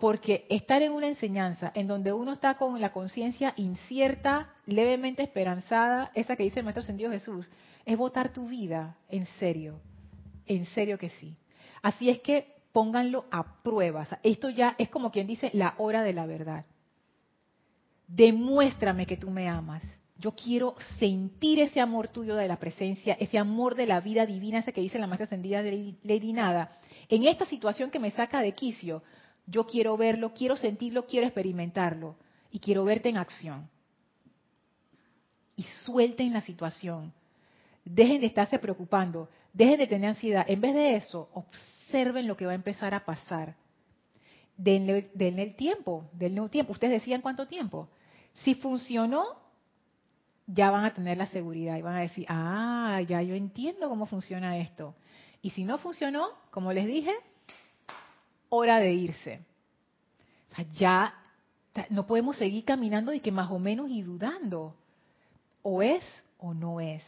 [0.00, 6.10] Porque estar en una enseñanza en donde uno está con la conciencia incierta, levemente esperanzada,
[6.14, 7.48] esa que dice el Maestro Ascendido Jesús,
[7.84, 9.78] es votar tu vida, en serio,
[10.46, 11.36] en serio que sí.
[11.82, 14.06] Así es que pónganlo a prueba.
[14.22, 16.64] esto ya es como quien dice la hora de la verdad.
[18.06, 19.82] Demuéstrame que tú me amas.
[20.18, 24.58] Yo quiero sentir ese amor tuyo de la presencia, ese amor de la vida divina,
[24.58, 26.70] ese que dice la maestra ascendida Lady Nada.
[27.08, 29.02] En esta situación que me saca de quicio,
[29.46, 32.16] yo quiero verlo, quiero sentirlo, quiero experimentarlo
[32.50, 33.68] y quiero verte en acción.
[35.56, 37.12] Y suelten la situación.
[37.84, 40.44] Dejen de estarse preocupando, dejen de tener ansiedad.
[40.48, 43.56] En vez de eso, observen lo que va a empezar a pasar.
[44.56, 46.72] Denle, el tiempo, denle un tiempo.
[46.72, 47.88] Ustedes decían cuánto tiempo.
[48.34, 49.24] Si funcionó,
[50.46, 54.06] ya van a tener la seguridad y van a decir, ah, ya yo entiendo cómo
[54.06, 54.94] funciona esto.
[55.42, 57.12] Y si no funcionó, como les dije,
[58.50, 59.40] hora de irse.
[60.52, 61.14] O sea, ya
[61.88, 64.74] no podemos seguir caminando y que más o menos y dudando.
[65.62, 66.04] O es
[66.38, 67.02] o no es.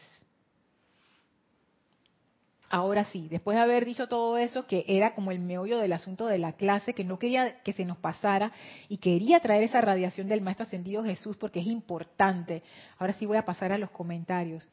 [2.70, 6.24] Ahora sí, después de haber dicho todo eso, que era como el meollo del asunto
[6.26, 8.50] de la clase, que no quería que se nos pasara
[8.88, 12.62] y quería traer esa radiación del Maestro Ascendido Jesús porque es importante.
[12.98, 14.66] Ahora sí voy a pasar a los comentarios.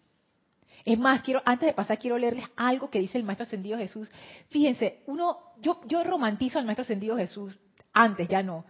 [0.85, 4.09] Es más, quiero, antes de pasar, quiero leerles algo que dice el Maestro Ascendido Jesús.
[4.47, 7.59] Fíjense, uno, yo, yo romantizo al Maestro Ascendido Jesús,
[7.93, 8.65] antes ya no.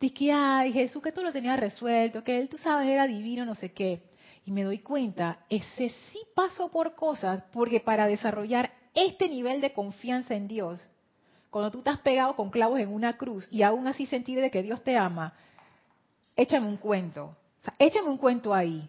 [0.00, 3.44] Dice que, ay, Jesús, que tú lo tenías resuelto, que él, tú sabes, era divino,
[3.44, 4.02] no sé qué
[4.48, 9.74] y me doy cuenta, ese sí pasó por cosas, porque para desarrollar este nivel de
[9.74, 10.80] confianza en Dios,
[11.50, 14.62] cuando tú estás pegado con clavos en una cruz y aún así sentir de que
[14.62, 15.34] Dios te ama,
[16.34, 17.36] échame un cuento.
[17.60, 18.88] O sea, échame un cuento ahí.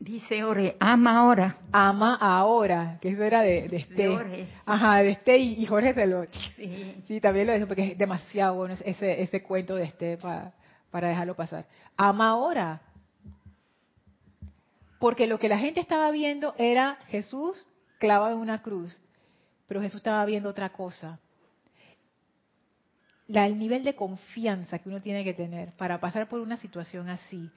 [0.00, 1.56] Dice Ore, ama ahora.
[1.70, 4.46] Ama ahora, que eso era de, de este.
[4.64, 6.24] Ajá, de este y, Jorge se lo.
[7.06, 7.20] Sí.
[7.20, 10.54] también lo dijo porque es demasiado bueno ese, ese cuento de este para,
[10.90, 11.66] para dejarlo pasar.
[11.98, 12.80] Ama ahora.
[14.98, 17.66] Porque lo que la gente estaba viendo era Jesús
[17.98, 18.98] clavado en una cruz,
[19.68, 21.18] pero Jesús estaba viendo otra cosa.
[23.32, 27.48] El nivel de confianza que uno tiene que tener para pasar por una situación así,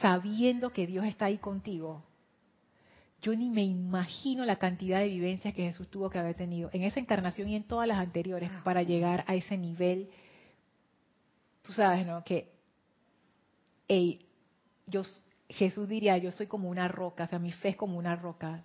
[0.00, 2.04] sabiendo que Dios está ahí contigo.
[3.22, 6.82] Yo ni me imagino la cantidad de vivencias que Jesús tuvo que haber tenido en
[6.82, 8.60] esa encarnación y en todas las anteriores Ah.
[8.64, 10.10] para llegar a ese nivel.
[11.62, 12.22] Tú sabes, ¿no?
[12.22, 12.52] Que
[14.86, 15.02] yo,
[15.48, 18.64] Jesús diría, yo soy como una roca, o sea, mi fe es como una roca.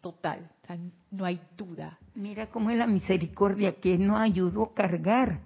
[0.00, 0.78] Total, o sea,
[1.10, 1.98] no hay duda.
[2.14, 5.40] Mira cómo es la misericordia que nos ayudó a cargar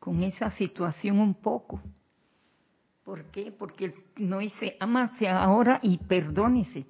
[0.00, 1.80] con esa situación un poco.
[3.04, 3.52] ¿Por qué?
[3.52, 6.86] Porque Él no dice, amase ahora y perdónese.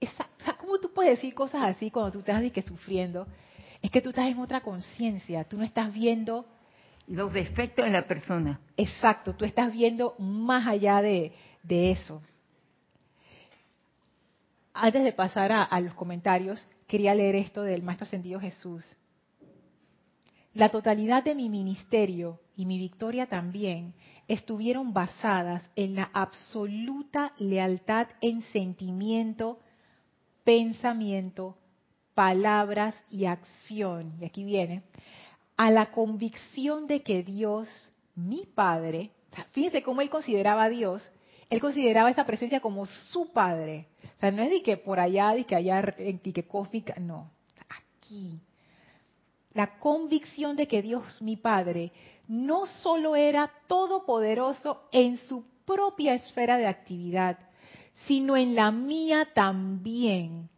[0.00, 3.26] Esa- o sea, ¿Cómo tú puedes decir cosas así cuando tú estás que sufriendo?
[3.82, 6.46] Es que tú estás en otra conciencia, tú no estás viendo
[7.06, 8.60] Los defectos de la persona.
[8.76, 11.32] exacto, tú estás viendo más allá de,
[11.62, 12.20] de eso.
[14.78, 18.84] Antes de pasar a, los comentarios, quería leer esto del Maestro Ascendido Jesús.
[20.52, 23.94] La totalidad de mi ministerio y mi victoria también
[24.28, 29.60] estuvieron basadas en la absoluta lealtad en sentimiento,
[30.44, 31.56] pensamiento,
[32.12, 34.12] palabras y acción.
[34.20, 34.82] Y aquí viene,
[35.56, 37.66] a la convicción de que Dios,
[38.14, 39.10] mi Padre,
[39.52, 41.10] fíjense cómo él consideraba a Dios,
[41.48, 43.86] él consideraba esa presencia como su Padre.
[44.16, 46.94] O sea, no es de que por allá, de que allá, en de que cósmica,
[46.98, 47.30] no,
[47.68, 48.38] aquí.
[49.52, 51.92] La convicción de que Dios, mi Padre,
[52.28, 57.38] no solo era todopoderoso en su propia esfera de actividad,
[58.06, 60.48] sino en la mía también.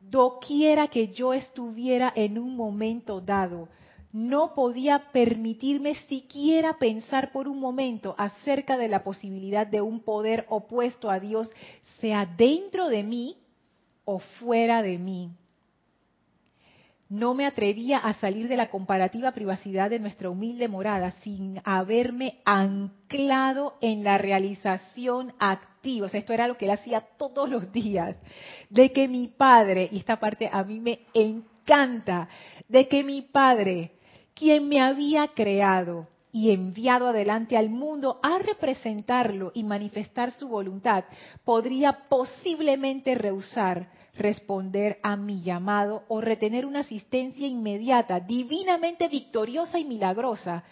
[0.00, 3.68] Doquiera que yo estuviera en un momento dado,
[4.12, 10.46] no podía permitirme siquiera pensar por un momento acerca de la posibilidad de un poder
[10.48, 11.50] opuesto a Dios,
[12.00, 13.36] sea dentro de mí
[14.04, 15.30] o fuera de mí.
[17.08, 22.40] No me atrevía a salir de la comparativa privacidad de nuestra humilde morada sin haberme
[22.44, 26.08] anclado en la realización activa.
[26.12, 28.16] Esto era lo que él hacía todos los días.
[28.70, 32.28] De que mi padre, y esta parte a mí me encanta,
[32.68, 33.92] de que mi padre,
[34.36, 41.04] quien me había creado y enviado adelante al mundo a representarlo y manifestar su voluntad,
[41.44, 49.84] podría posiblemente rehusar responder a mi llamado o retener una asistencia inmediata, divinamente victoriosa y
[49.84, 50.64] milagrosa,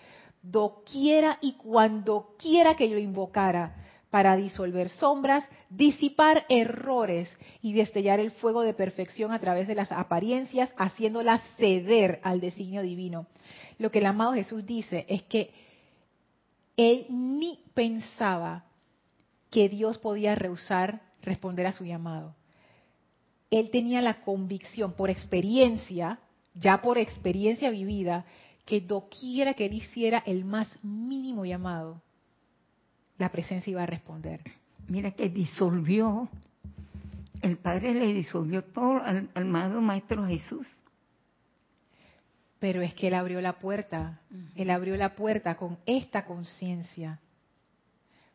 [0.43, 3.84] doquiera y cuando quiera que yo invocara,
[4.15, 7.29] para disolver sombras, disipar errores
[7.63, 12.83] y destellar el fuego de perfección a través de las apariencias, haciéndolas ceder al designio
[12.83, 13.27] divino.
[13.79, 15.51] Lo que el amado Jesús dice es que
[16.77, 18.67] él ni pensaba
[19.51, 22.37] que Dios podía rehusar responder a su llamado
[23.59, 26.19] él tenía la convicción por experiencia,
[26.55, 28.25] ya por experiencia vivida,
[28.65, 32.03] que doquiera que él hiciera el más mínimo llamado,
[33.19, 34.41] la presencia iba a responder.
[34.89, 36.29] Mira que disolvió,
[37.41, 40.67] el Padre le disolvió todo al, al amado Maestro Jesús.
[42.59, 44.21] Pero es que él abrió la puerta,
[44.55, 47.21] él abrió la puerta con esta conciencia,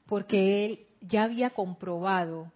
[0.05, 2.51] porque él ya había comprobado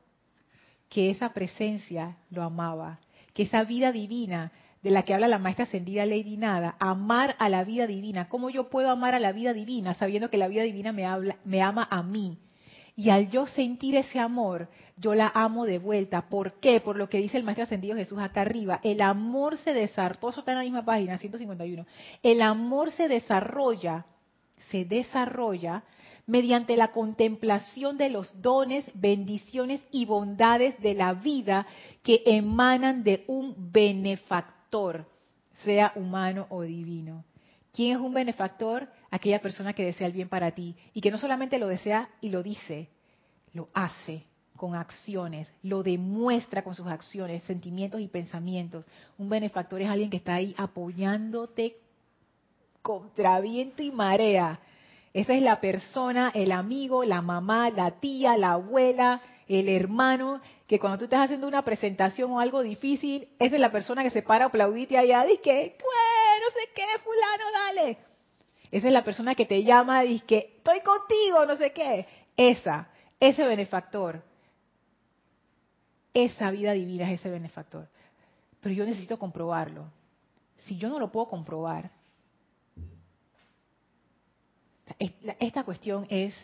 [0.90, 3.00] que esa presencia lo amaba,
[3.34, 4.52] que esa vida divina
[4.84, 8.28] de la que habla la maestra ascendida Lady Nada, amar a la vida divina.
[8.28, 11.88] ¿Cómo yo puedo amar a la vida divina sabiendo que la vida divina me, ama
[11.90, 12.38] a mí?
[12.96, 14.68] Y al yo sentir ese amor,
[14.98, 16.30] yo la amo de vuelta.
[16.30, 16.80] ¿Por qué?
[16.80, 18.82] Por lo que dice el Maestro Ascendido Jesús acá arriba.
[18.84, 21.86] El amor se desarrolla, está en la misma página, 151.
[22.22, 24.06] El amor se desarrolla,
[24.70, 25.84] se desarrolla
[26.28, 31.66] mediante la contemplación de los dones, bendiciones y bondades de la vida
[32.04, 34.63] que emanan de un benefactor,
[35.64, 37.24] sea humano o divino.
[37.72, 38.88] ¿Quién es un benefactor?
[39.12, 42.30] Aquella persona que desea el bien para ti y que no solamente lo desea y
[42.30, 42.90] lo dice,
[43.54, 48.86] lo hace con acciones, lo demuestra con sus acciones, sentimientos y pensamientos.
[49.18, 51.78] Un benefactor es alguien que está ahí apoyándote
[52.82, 54.60] contra viento y marea.
[55.14, 60.80] Esa es la persona, el amigo, la mamá, la tía, la abuela, el hermano, que
[60.80, 64.22] cuando tú estás haciendo una presentación o algo difícil, esa es la persona que se
[64.22, 67.98] para a aplaudirte allá, dice no sé qué, fulano, dale.
[68.72, 72.08] Esa es la persona que te llama dice estoy contigo, no sé qué.
[72.36, 72.90] Esa,
[73.20, 74.24] ese benefactor.
[76.14, 77.88] Esa vida divina es ese benefactor.
[78.62, 79.86] Pero yo necesito comprobarlo.
[80.58, 81.92] Si yo no lo puedo comprobar,
[85.40, 86.36] esta cuestión es,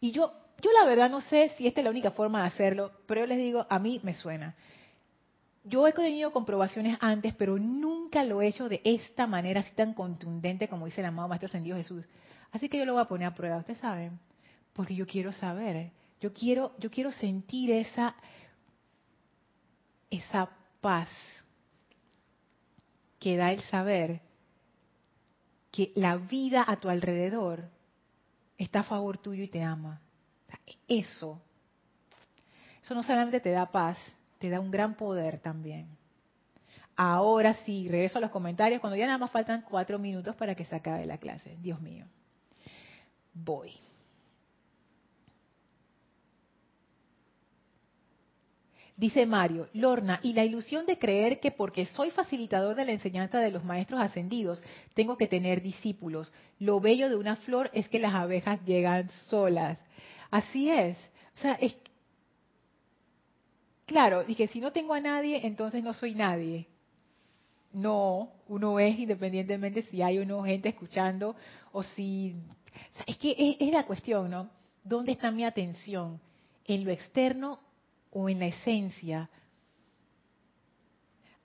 [0.00, 0.32] y yo,
[0.64, 3.26] yo la verdad no sé si esta es la única forma de hacerlo, pero yo
[3.26, 4.54] les digo, a mí me suena.
[5.62, 9.92] yo he tenido comprobaciones antes, pero nunca lo he hecho de esta manera, así tan
[9.92, 12.06] contundente como dice el amado Maestro Ascendido Jesús.
[12.50, 14.18] Así que yo lo voy a poner a prueba, ustedes saben,
[14.72, 18.14] porque yo quiero saber, yo quiero, yo quiero sentir esa,
[20.08, 20.48] esa
[20.80, 21.10] paz
[23.18, 24.22] que da el saber
[25.70, 27.64] que la vida a tu alrededor
[28.56, 30.00] está a favor tuyo y te ama.
[30.86, 31.40] Eso,
[32.82, 33.98] eso no solamente te da paz,
[34.38, 35.88] te da un gran poder también.
[36.96, 40.64] Ahora sí, regreso a los comentarios cuando ya nada más faltan cuatro minutos para que
[40.64, 41.56] se acabe la clase.
[41.60, 42.06] Dios mío.
[43.32, 43.72] Voy.
[48.96, 53.40] Dice Mario, Lorna, y la ilusión de creer que porque soy facilitador de la enseñanza
[53.40, 54.62] de los maestros ascendidos,
[54.94, 56.32] tengo que tener discípulos.
[56.60, 59.80] Lo bello de una flor es que las abejas llegan solas.
[60.34, 60.96] Así es.
[61.38, 61.76] O sea, es,
[63.86, 66.66] Claro, dije, si no tengo a nadie, entonces no soy nadie.
[67.72, 71.36] No, uno es independientemente si hay o no gente escuchando
[71.72, 72.34] o si...
[73.06, 74.50] Es que es, la cuestión, ¿no?
[74.82, 76.20] ¿Dónde está mi atención?
[76.64, 77.60] ¿En lo externo
[78.10, 79.28] o en la esencia?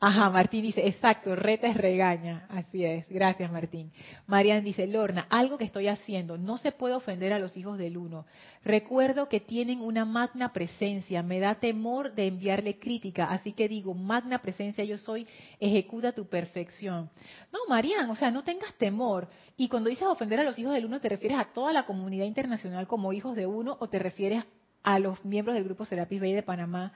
[0.01, 2.45] Ajá, Martín dice, exacto, reta es regaña.
[2.47, 3.91] Así es, gracias Martín.
[4.27, 7.97] Marian dice, Lorna, algo que estoy haciendo, no se puede ofender a los hijos del
[7.97, 8.25] uno.
[8.63, 13.93] Recuerdo que tienen una magna presencia, me da temor de enviarle crítica, así que digo,
[13.93, 15.27] magna presencia yo soy,
[15.59, 17.09] ejecuta tu perfección.
[17.51, 19.27] No, Marian, o sea, no tengas temor.
[19.57, 22.23] Y cuando dices ofender a los hijos del uno, ¿te refieres a toda la comunidad
[22.23, 24.45] internacional como hijos de uno o te refieres
[24.81, 26.93] a los miembros del grupo Serapis Bay de Panamá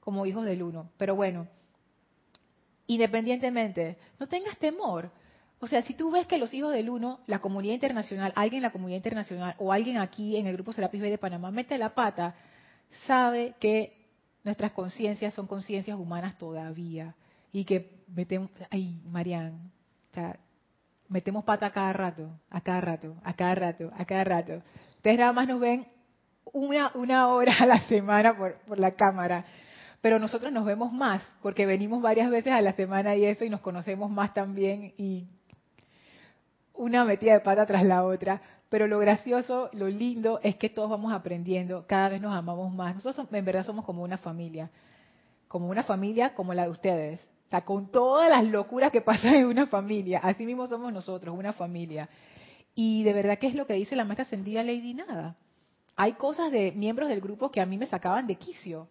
[0.00, 0.90] como hijos del uno?
[0.98, 1.46] Pero bueno
[2.94, 5.10] independientemente, no tengas temor.
[5.60, 8.62] O sea, si tú ves que los hijos del uno, la comunidad internacional, alguien en
[8.64, 11.94] la comunidad internacional o alguien aquí en el grupo Serapis Bay de Panamá mete la
[11.94, 12.34] pata,
[13.06, 13.96] sabe que
[14.42, 17.14] nuestras conciencias son conciencias humanas todavía
[17.52, 19.70] y que metemos, ay, Marian,
[21.08, 24.62] metemos pata a cada rato, a cada rato, a cada rato, a cada rato.
[24.96, 25.86] Ustedes nada más nos ven
[26.52, 29.44] una, una hora a la semana por, por la cámara
[30.02, 33.50] pero nosotros nos vemos más porque venimos varias veces a la semana y eso y
[33.50, 35.28] nos conocemos más también y
[36.74, 38.42] una metida de pata tras la otra.
[38.68, 42.96] Pero lo gracioso, lo lindo es que todos vamos aprendiendo, cada vez nos amamos más.
[42.96, 44.70] Nosotros en verdad somos como una familia,
[45.46, 47.20] como una familia como la de ustedes.
[47.46, 51.36] O sea, con todas las locuras que pasan en una familia, así mismo somos nosotros,
[51.38, 52.08] una familia.
[52.74, 55.36] Y de verdad, ¿qué es lo que dice la maestra ascendida Lady Nada?
[55.94, 58.88] Hay cosas de miembros del grupo que a mí me sacaban de quicio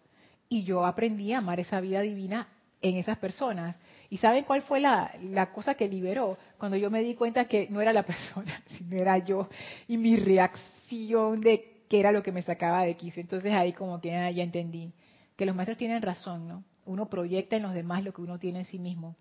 [0.52, 2.46] y yo aprendí a amar esa vida divina
[2.82, 3.78] en esas personas.
[4.10, 6.38] ¿Y saben cuál fue la, cosa que liberó?
[6.58, 9.48] Cuando yo me di cuenta que no era la persona, sino era yo
[9.88, 13.22] y mi reacción de qué era lo que me sacaba de quicio.
[13.22, 14.92] Entonces ahí como que ah, ya entendí
[15.38, 16.66] que los maestros tienen razón, ¿no?
[16.86, 19.16] Uno proyecta en los demás lo que uno tiene en sí mismo.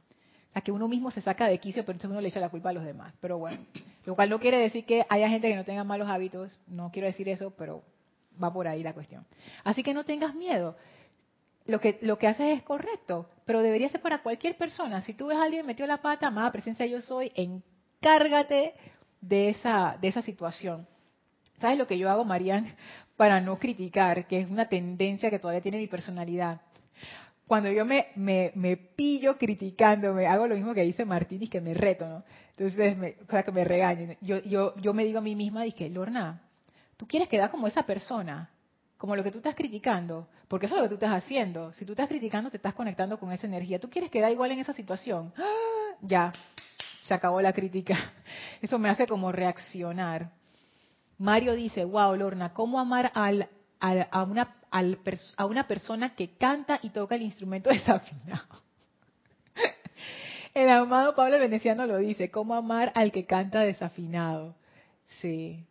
[0.48, 2.48] O sea, que uno mismo se saca de quicio, pero entonces uno le echa la
[2.48, 3.14] culpa a los demás.
[3.20, 3.60] Pero bueno,
[4.04, 7.06] lo cual no quiere decir que haya gente que no tenga malos hábitos, no quiero
[7.06, 7.84] decir eso, pero
[8.42, 9.24] va por ahí la cuestión.
[9.62, 10.76] Así que no tengas miedo
[11.66, 15.02] lo que, lo que haces es correcto, pero debería ser para cualquier persona.
[15.02, 18.74] Si tú ves a alguien metió la pata, amada presencia yo soy, encárgate
[19.20, 20.86] de esa, de esa situación.
[21.60, 22.74] ¿Sabes lo que yo hago, Marian,
[23.16, 26.60] para no criticar, que es una tendencia que todavía tiene mi personalidad?
[27.46, 31.60] Cuando yo me, me, me pillo criticándome, hago lo mismo que dice Martín y que
[31.60, 32.24] me reto, ¿no?
[32.56, 34.16] Entonces, me, o sea, que me regañen.
[34.20, 36.42] Yo, yo, yo me digo a mí misma, dije, Lorna,
[36.96, 38.50] tú quieres quedar como esa persona,
[39.00, 41.72] como lo que tú estás criticando, porque eso es lo que tú estás haciendo.
[41.72, 43.80] Si tú estás criticando, te estás conectando con esa energía.
[43.80, 45.32] ¿Tú quieres quedar igual en esa situación?
[46.02, 46.32] Ya,
[47.02, 47.94] se acabó la crítica.
[48.62, 50.30] Eso me hace como reaccionar.
[51.18, 53.48] Mario dice, wow, Lorna, ¿cómo amar al,
[53.80, 58.48] a, una, a una persona que canta y toca el instrumento desafinado?
[60.54, 64.56] El amado Pablo Veneciano lo dice, ¿cómo amar al que canta desafinado?
[65.20, 65.66] Sí,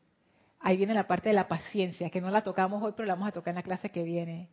[0.60, 3.30] ahí viene la parte de la paciencia, que no la tocamos hoy, pero la vamos
[3.30, 4.50] a tocar en la clase que viene.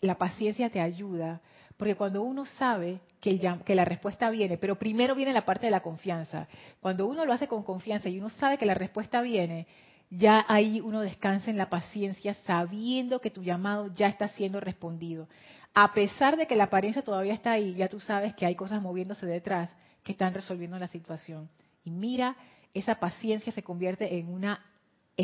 [0.00, 1.40] La paciencia te ayuda,
[1.76, 5.70] porque cuando uno sabe que, que, la respuesta viene, pero primero viene la parte de
[5.70, 6.48] la confianza.
[6.80, 9.66] Cuando uno lo hace con confianza y uno sabe que la respuesta viene,
[10.10, 15.28] ya ahí uno descansa en la paciencia sabiendo que tu llamado ya está siendo respondido.
[15.72, 18.82] A pesar de que la apariencia todavía está ahí, ya tú sabes que hay cosas
[18.82, 19.70] moviéndose detrás
[20.02, 21.48] que están resolviendo la situación.
[21.84, 22.36] Y mira,
[22.74, 24.69] esa paciencia se convierte en una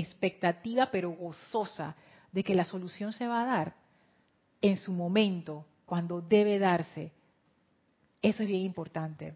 [0.01, 1.97] expectativa pero gozosa
[2.33, 3.75] de que la solución se va a dar
[4.61, 7.13] en su momento, cuando debe darse.
[8.21, 9.35] Eso es bien importante.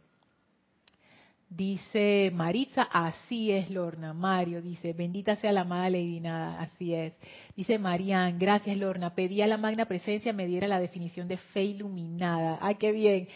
[1.49, 4.13] Dice Maritza, así es Lorna.
[4.13, 7.13] Mario dice, bendita sea la amada Lady Nada, así es.
[7.57, 11.65] Dice Marian, gracias Lorna, pedí a la magna presencia me diera la definición de fe
[11.65, 12.59] iluminada.
[12.61, 13.29] Ay, qué bien.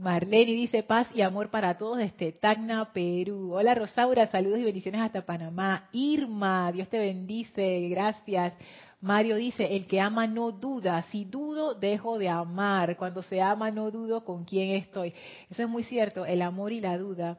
[0.00, 3.52] Marlene dice paz y amor para todos desde Tacna, Perú.
[3.52, 5.90] Hola Rosaura, saludos y bendiciones hasta Panamá.
[5.92, 8.54] Irma, Dios te bendice, gracias.
[9.02, 12.96] Mario dice, el que ama no duda, si dudo, dejo de amar.
[12.96, 15.12] Cuando se ama, no dudo con quién estoy.
[15.50, 17.38] Eso es muy cierto, el amor y la duda.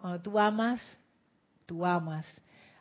[0.00, 0.80] Cuando tú amas,
[1.66, 2.24] tú amas.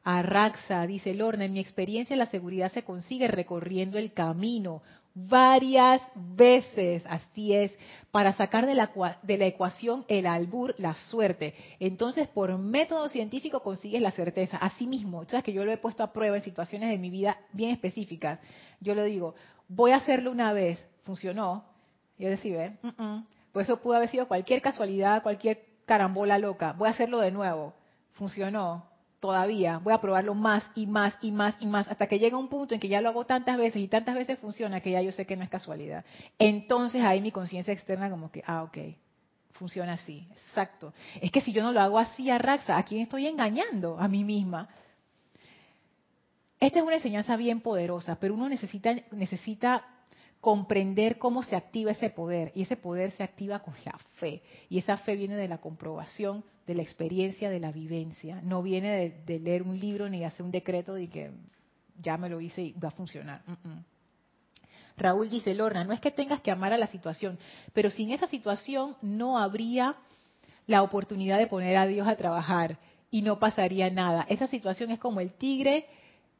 [0.06, 4.82] Arraxa, dice Lorna, en mi experiencia la seguridad se consigue recorriendo el camino
[5.14, 7.72] varias veces, así es,
[8.12, 8.92] para sacar de la,
[9.22, 11.54] de la, ecuación el albur, la suerte.
[11.80, 14.58] Entonces, por método científico consigues la certeza.
[14.58, 17.38] Así mismo, sabes que yo lo he puesto a prueba en situaciones de mi vida
[17.52, 18.40] bien específicas.
[18.80, 19.36] Yo le digo,
[19.68, 21.66] voy a hacerlo una vez, funcionó.
[22.18, 22.78] Y yo decía,
[23.52, 26.74] pues eso pudo haber sido cualquier casualidad, cualquier carambola loca.
[26.74, 27.74] Voy a hacerlo de nuevo,
[28.14, 28.93] funcionó
[29.24, 32.50] todavía, voy a probarlo más y más y más y más, hasta que llega un
[32.50, 35.14] punto en que ya lo hago tantas veces y tantas veces funciona que ya yo
[35.14, 36.04] sé que no es casualidad.
[36.38, 38.78] Entonces ahí mi conciencia externa como que, ah, ok,
[39.54, 40.94] funciona así, exacto.
[41.22, 43.98] Es que si yo no lo hago así a Raxa, ¿a quién estoy engañando?
[43.98, 44.68] A mí misma.
[46.60, 49.86] Esta es una enseñanza bien poderosa, pero uno necesita, necesita
[50.42, 52.52] comprender cómo se activa ese poder.
[52.56, 54.44] Y ese poder se activa con la fe.
[54.68, 58.42] Y esa fe viene de la comprobación, de la experiencia, de la vivencia.
[58.42, 61.32] No viene de, leer un libro ni de hacer un decreto de que
[62.00, 63.42] ya me lo hice y va a funcionar.
[64.98, 67.38] Raúl dice, Lorna, no es que tengas que amar a la situación,
[67.74, 69.96] pero sin esa situación no habría
[70.68, 72.78] la oportunidad de poner a Dios a trabajar
[73.12, 74.26] y no pasaría nada.
[74.30, 75.88] Esa situación es como el tigre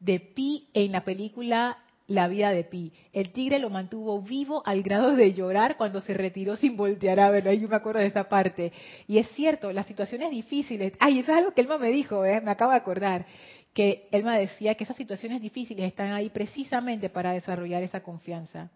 [0.00, 2.92] de Pi en la película la vida de Pi.
[3.12, 7.30] El tigre lo mantuvo vivo al grado de llorar cuando se retiró sin voltear a
[7.30, 7.52] verlo.
[7.52, 8.72] Yo me acuerdo de esa parte.
[9.06, 10.92] Y es cierto, las situaciones difíciles.
[11.00, 12.40] Ay, eso es algo que Elma me dijo, ¿eh?
[12.40, 13.24] me acabo de acordar.
[13.72, 18.70] Que Elma decía que esas situaciones difíciles están ahí precisamente para desarrollar esa confianza.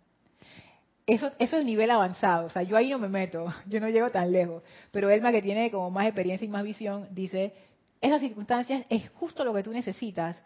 [1.06, 4.10] Eso, eso es nivel avanzado, o sea, yo ahí no me meto, yo no llego
[4.10, 4.62] tan lejos.
[4.90, 7.54] Pero Elma, que tiene como más experiencia y más visión, dice,
[8.02, 10.38] esas circunstancias es justo lo que tú necesitas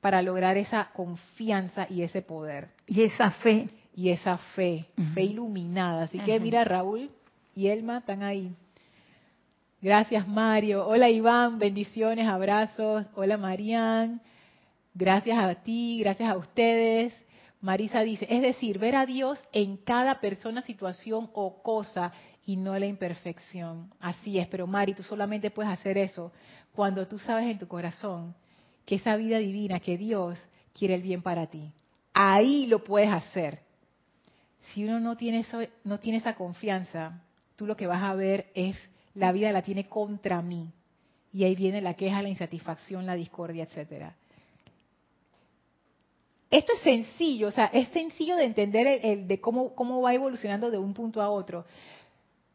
[0.00, 2.68] para lograr esa confianza y ese poder.
[2.86, 3.68] Y esa fe.
[3.94, 6.04] Y esa fe, fe iluminada.
[6.04, 7.10] Así que mira, Raúl
[7.54, 8.54] y Elma están ahí.
[9.82, 10.86] Gracias, Mario.
[10.86, 11.58] Hola, Iván.
[11.58, 13.06] Bendiciones, abrazos.
[13.14, 14.22] Hola, Marían.
[14.94, 17.14] Gracias a ti, gracias a ustedes.
[17.60, 22.12] Marisa dice, es decir, ver a Dios en cada persona, situación o cosa
[22.46, 23.92] y no la imperfección.
[24.00, 26.32] Así es, pero Mari, tú solamente puedes hacer eso
[26.72, 28.34] cuando tú sabes en tu corazón
[28.90, 30.42] que esa vida divina, que Dios
[30.76, 31.70] quiere el bien para ti.
[32.12, 33.60] Ahí lo puedes hacer.
[34.58, 35.46] Si uno no tiene,
[35.84, 37.22] no tiene esa confianza,
[37.54, 38.76] tú lo que vas a ver es
[39.14, 40.72] la vida la tiene contra mí.
[41.32, 44.16] Y ahí viene la queja, la insatisfacción, la discordia, etcétera.
[46.50, 50.68] Esto es sencillo, o sea, es sencillo de entender el, de cómo, cómo va evolucionando
[50.68, 51.64] de un punto a otro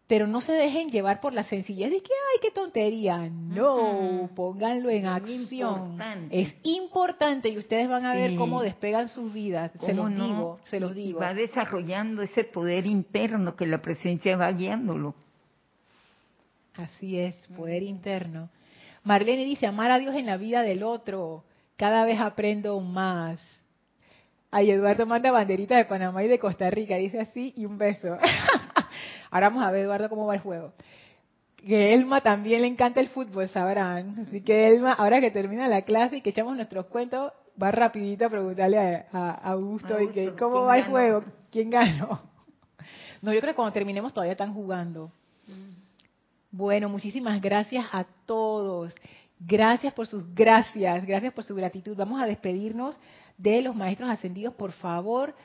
[0.08, 3.28] pero no se dejen llevar por la sencillez de que, ay, qué tontería.
[3.30, 6.00] No, pónganlo en acción.
[6.30, 9.72] Es importante y ustedes van a ver cómo despegan sus vidas.
[9.84, 11.20] Se los digo, se los digo.
[11.22, 15.16] va desarrollando ese poder interno que la presencia va guiándolo.
[16.76, 18.50] Así es, poder interno.
[19.04, 21.44] Marlene dice, amar a Dios en la vida del otro.
[21.78, 23.40] Cada vez aprendo más.
[24.52, 28.18] Ay, Eduardo manda banderita de Panamá y de Costa Rica, dice así, y un beso.
[29.36, 30.72] Ahora vamos a ver, Eduardo, cómo va el juego.
[31.58, 34.18] Que Elma también le encanta el fútbol, sabrán.
[34.26, 38.28] Así que Elma, ahora que termina la clase y que echamos nuestros cuentos, va rapidito
[38.28, 41.22] a preguntarle a, Augusto, y que, cómo va el juego,
[41.52, 42.22] quién ganó.
[43.22, 45.12] No, yo creo que cuando terminemos todavía están jugando.
[45.48, 45.74] Mm.
[46.52, 48.96] Bueno, muchísimas gracias a todos.
[49.38, 51.98] Gracias por sus gracias, gracias por su gratitud.
[51.98, 52.98] Vamos a despedirnos
[53.38, 55.36] de los maestros ascendidos, por favor.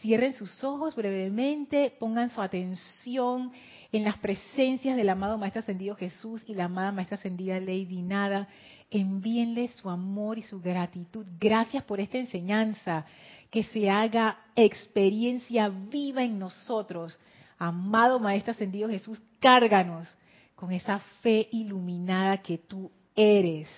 [0.00, 3.52] Cierren sus ojos brevemente, pongan su atención
[3.90, 8.48] en las presencias del amado Maestro Ascendido Jesús y la amada Maestra Ascendida Lady Nada.
[8.90, 11.26] Envíenle su amor y su gratitud.
[11.40, 13.06] Gracias por esta enseñanza.
[13.50, 17.18] Que se haga experiencia viva en nosotros.
[17.58, 20.16] Amado Maestro Ascendido Jesús, cárganos
[20.54, 23.68] con esa fe iluminada que tú eres,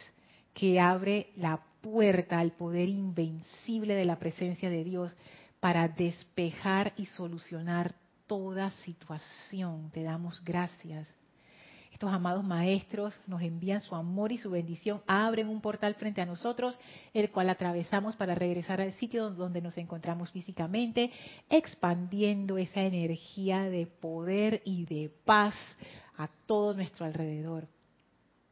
[0.53, 5.17] que abre la puerta al poder invencible de la presencia de Dios
[5.61, 7.95] para despejar y solucionar
[8.27, 9.91] toda situación.
[9.93, 11.15] Te damos gracias.
[11.93, 16.27] Estos amados maestros nos envían su amor y su bendición, abren un portal frente a
[16.27, 16.79] nosotros,
[17.13, 21.11] el cual atravesamos para regresar al sitio donde nos encontramos físicamente,
[21.51, 25.55] expandiendo esa energía de poder y de paz
[26.17, 27.69] a todo nuestro alrededor.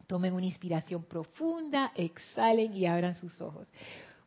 [0.07, 3.67] Tomen una inspiración profunda, exhalen y abran sus ojos.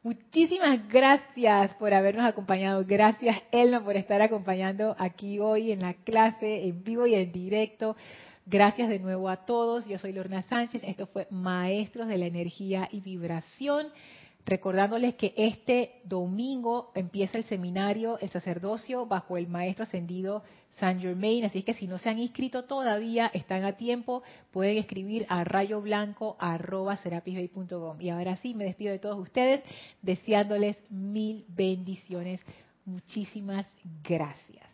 [0.03, 2.83] Muchísimas gracias por habernos acompañado.
[2.87, 7.95] Gracias, Elma, por estar acompañando aquí hoy en la clase, en vivo y en directo.
[8.47, 9.85] Gracias de nuevo a todos.
[9.85, 10.81] Yo soy Lorna Sánchez.
[10.83, 13.89] Esto fue Maestros de la Energía y Vibración.
[14.43, 20.41] Recordándoles que este domingo empieza el seminario, el sacerdocio bajo el Maestro Ascendido
[20.75, 25.25] San Germain, así que si no se han inscrito todavía, están a tiempo, pueden escribir
[25.29, 28.01] a rayoblanco.com.
[28.01, 29.63] Y ahora sí, me despido de todos ustedes,
[30.01, 32.41] deseándoles mil bendiciones.
[32.85, 33.67] Muchísimas
[34.03, 34.70] gracias.